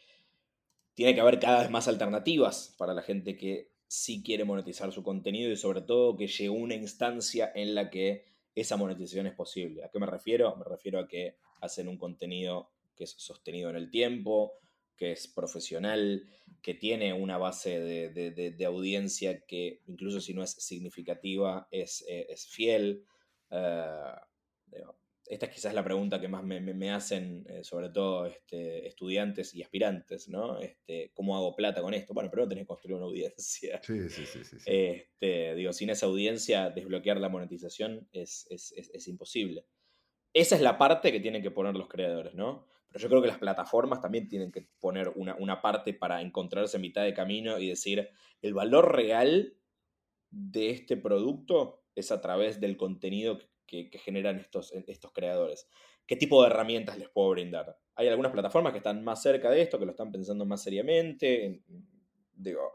[0.95, 5.03] tiene que haber cada vez más alternativas para la gente que sí quiere monetizar su
[5.03, 8.24] contenido y sobre todo que llegue una instancia en la que
[8.55, 9.84] esa monetización es posible.
[9.84, 10.57] ¿A qué me refiero?
[10.57, 14.55] Me refiero a que hacen un contenido que es sostenido en el tiempo,
[14.97, 16.26] que es profesional,
[16.62, 23.05] que tiene una base de, audiencia que incluso si no es significativa, es, eh, fiel.
[23.51, 24.14] Eh,
[25.29, 29.62] esta es quizás la pregunta que más me, hacen, eh, sobre todo este, estudiantes y
[29.62, 30.59] aspirantes, ¿no?
[30.59, 32.14] Este, ¿Cómo hago plata con esto?
[32.14, 33.81] Bueno, primero tenés que construir una audiencia.
[33.83, 34.45] Sí, sí, sí.
[34.45, 38.47] sí, Este, digo, sin esa audiencia, desbloquear la monetización es,
[39.07, 39.66] imposible.
[40.33, 42.66] Esa es la parte que tienen que poner los creadores, ¿no?
[42.89, 46.77] Pero yo creo que las plataformas también tienen que poner una, una parte para encontrarse
[46.77, 48.09] en mitad de camino y decir,
[48.43, 49.57] el valor real
[50.31, 55.69] de este producto es a través del contenido que que, generan estos, estos creadores.
[56.07, 57.79] ¿Qué tipo de herramientas les puedo brindar?
[57.95, 61.62] Hay algunas plataformas que están más cerca de esto, que lo están pensando más seriamente.
[62.33, 62.73] Digo,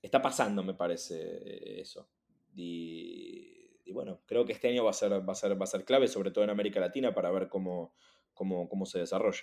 [0.00, 2.08] está pasando, me parece, eso.
[2.54, 5.84] Y, bueno, creo que este año va a, ser, va, a ser, va a ser
[5.84, 7.94] clave, sobre todo en América Latina, para ver cómo,
[8.32, 9.42] cómo, cómo se desarrolla.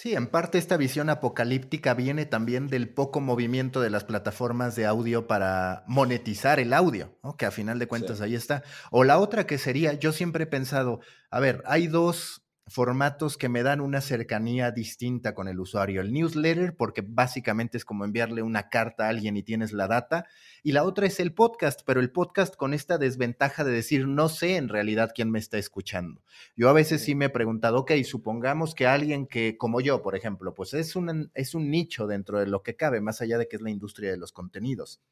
[0.00, 4.86] Sí, en parte esta visión apocalíptica viene también del poco movimiento de las plataformas de
[4.86, 8.62] audio para monetizar el audio, que a final de cuentas ahí está.
[8.90, 13.48] O la otra que sería, yo siempre he pensado, a ver, hay dos formatos que
[13.48, 16.00] me dan una cercanía distinta con el usuario.
[16.00, 20.24] El newsletter, porque básicamente es como enviarle una carta a alguien y tienes la data.
[20.62, 24.28] Y la otra es el podcast, pero el podcast con esta desventaja de decir, no
[24.28, 26.22] sé en realidad quién me está escuchando.
[26.56, 30.14] Yo a veces sí me he preguntado, ok, supongamos que alguien que, como yo, por
[30.14, 33.48] ejemplo, pues es un, es un nicho dentro de lo que cabe, más allá de
[33.48, 35.02] que es la industria de los contenidos.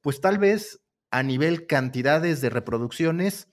[0.00, 0.80] Pues tal vez
[1.10, 3.48] a nivel cantidades de reproducciones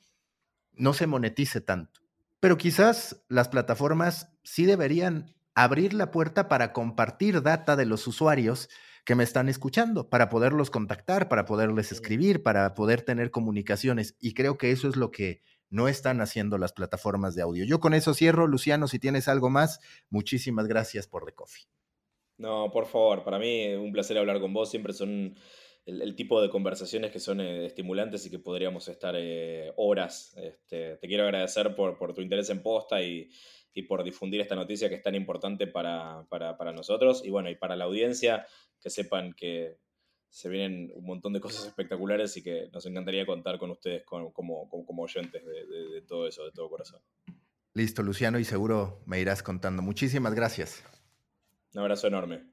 [0.74, 2.01] no se monetice tanto
[2.42, 8.68] pero quizás las plataformas sí deberían abrir la puerta para compartir data de los usuarios
[9.06, 14.16] que me están escuchando, para poderlos contactar, para poderles escribir, para poder tener comunicaciones.
[14.20, 17.64] Y creo que eso es lo que no están haciendo las plataformas de audio.
[17.64, 18.48] Yo con eso cierro.
[18.48, 19.80] Luciano, si tienes algo más,
[20.10, 21.66] muchísimas gracias por The Coffee.
[22.38, 24.70] No, por favor, para mí un placer hablar con vos.
[24.70, 25.36] Siempre son
[25.86, 30.36] el, tipo de conversaciones que son eh, estimulantes y que podríamos estar eh, horas.
[30.38, 33.30] Este, te quiero agradecer por, tu interés en posta y,
[33.88, 36.26] por difundir esta noticia que es tan importante para,
[36.76, 38.46] nosotros y bueno, y para la audiencia,
[38.80, 39.78] que sepan que
[40.30, 44.32] se vienen un montón de cosas espectaculares y que nos encantaría contar con ustedes como,
[44.34, 47.02] como, oyentes de todo eso, de todo corazón.
[47.74, 49.82] Listo, Luciano, y seguro me irás contando.
[49.82, 50.84] Muchísimas gracias.
[51.74, 52.52] Un abrazo enorme.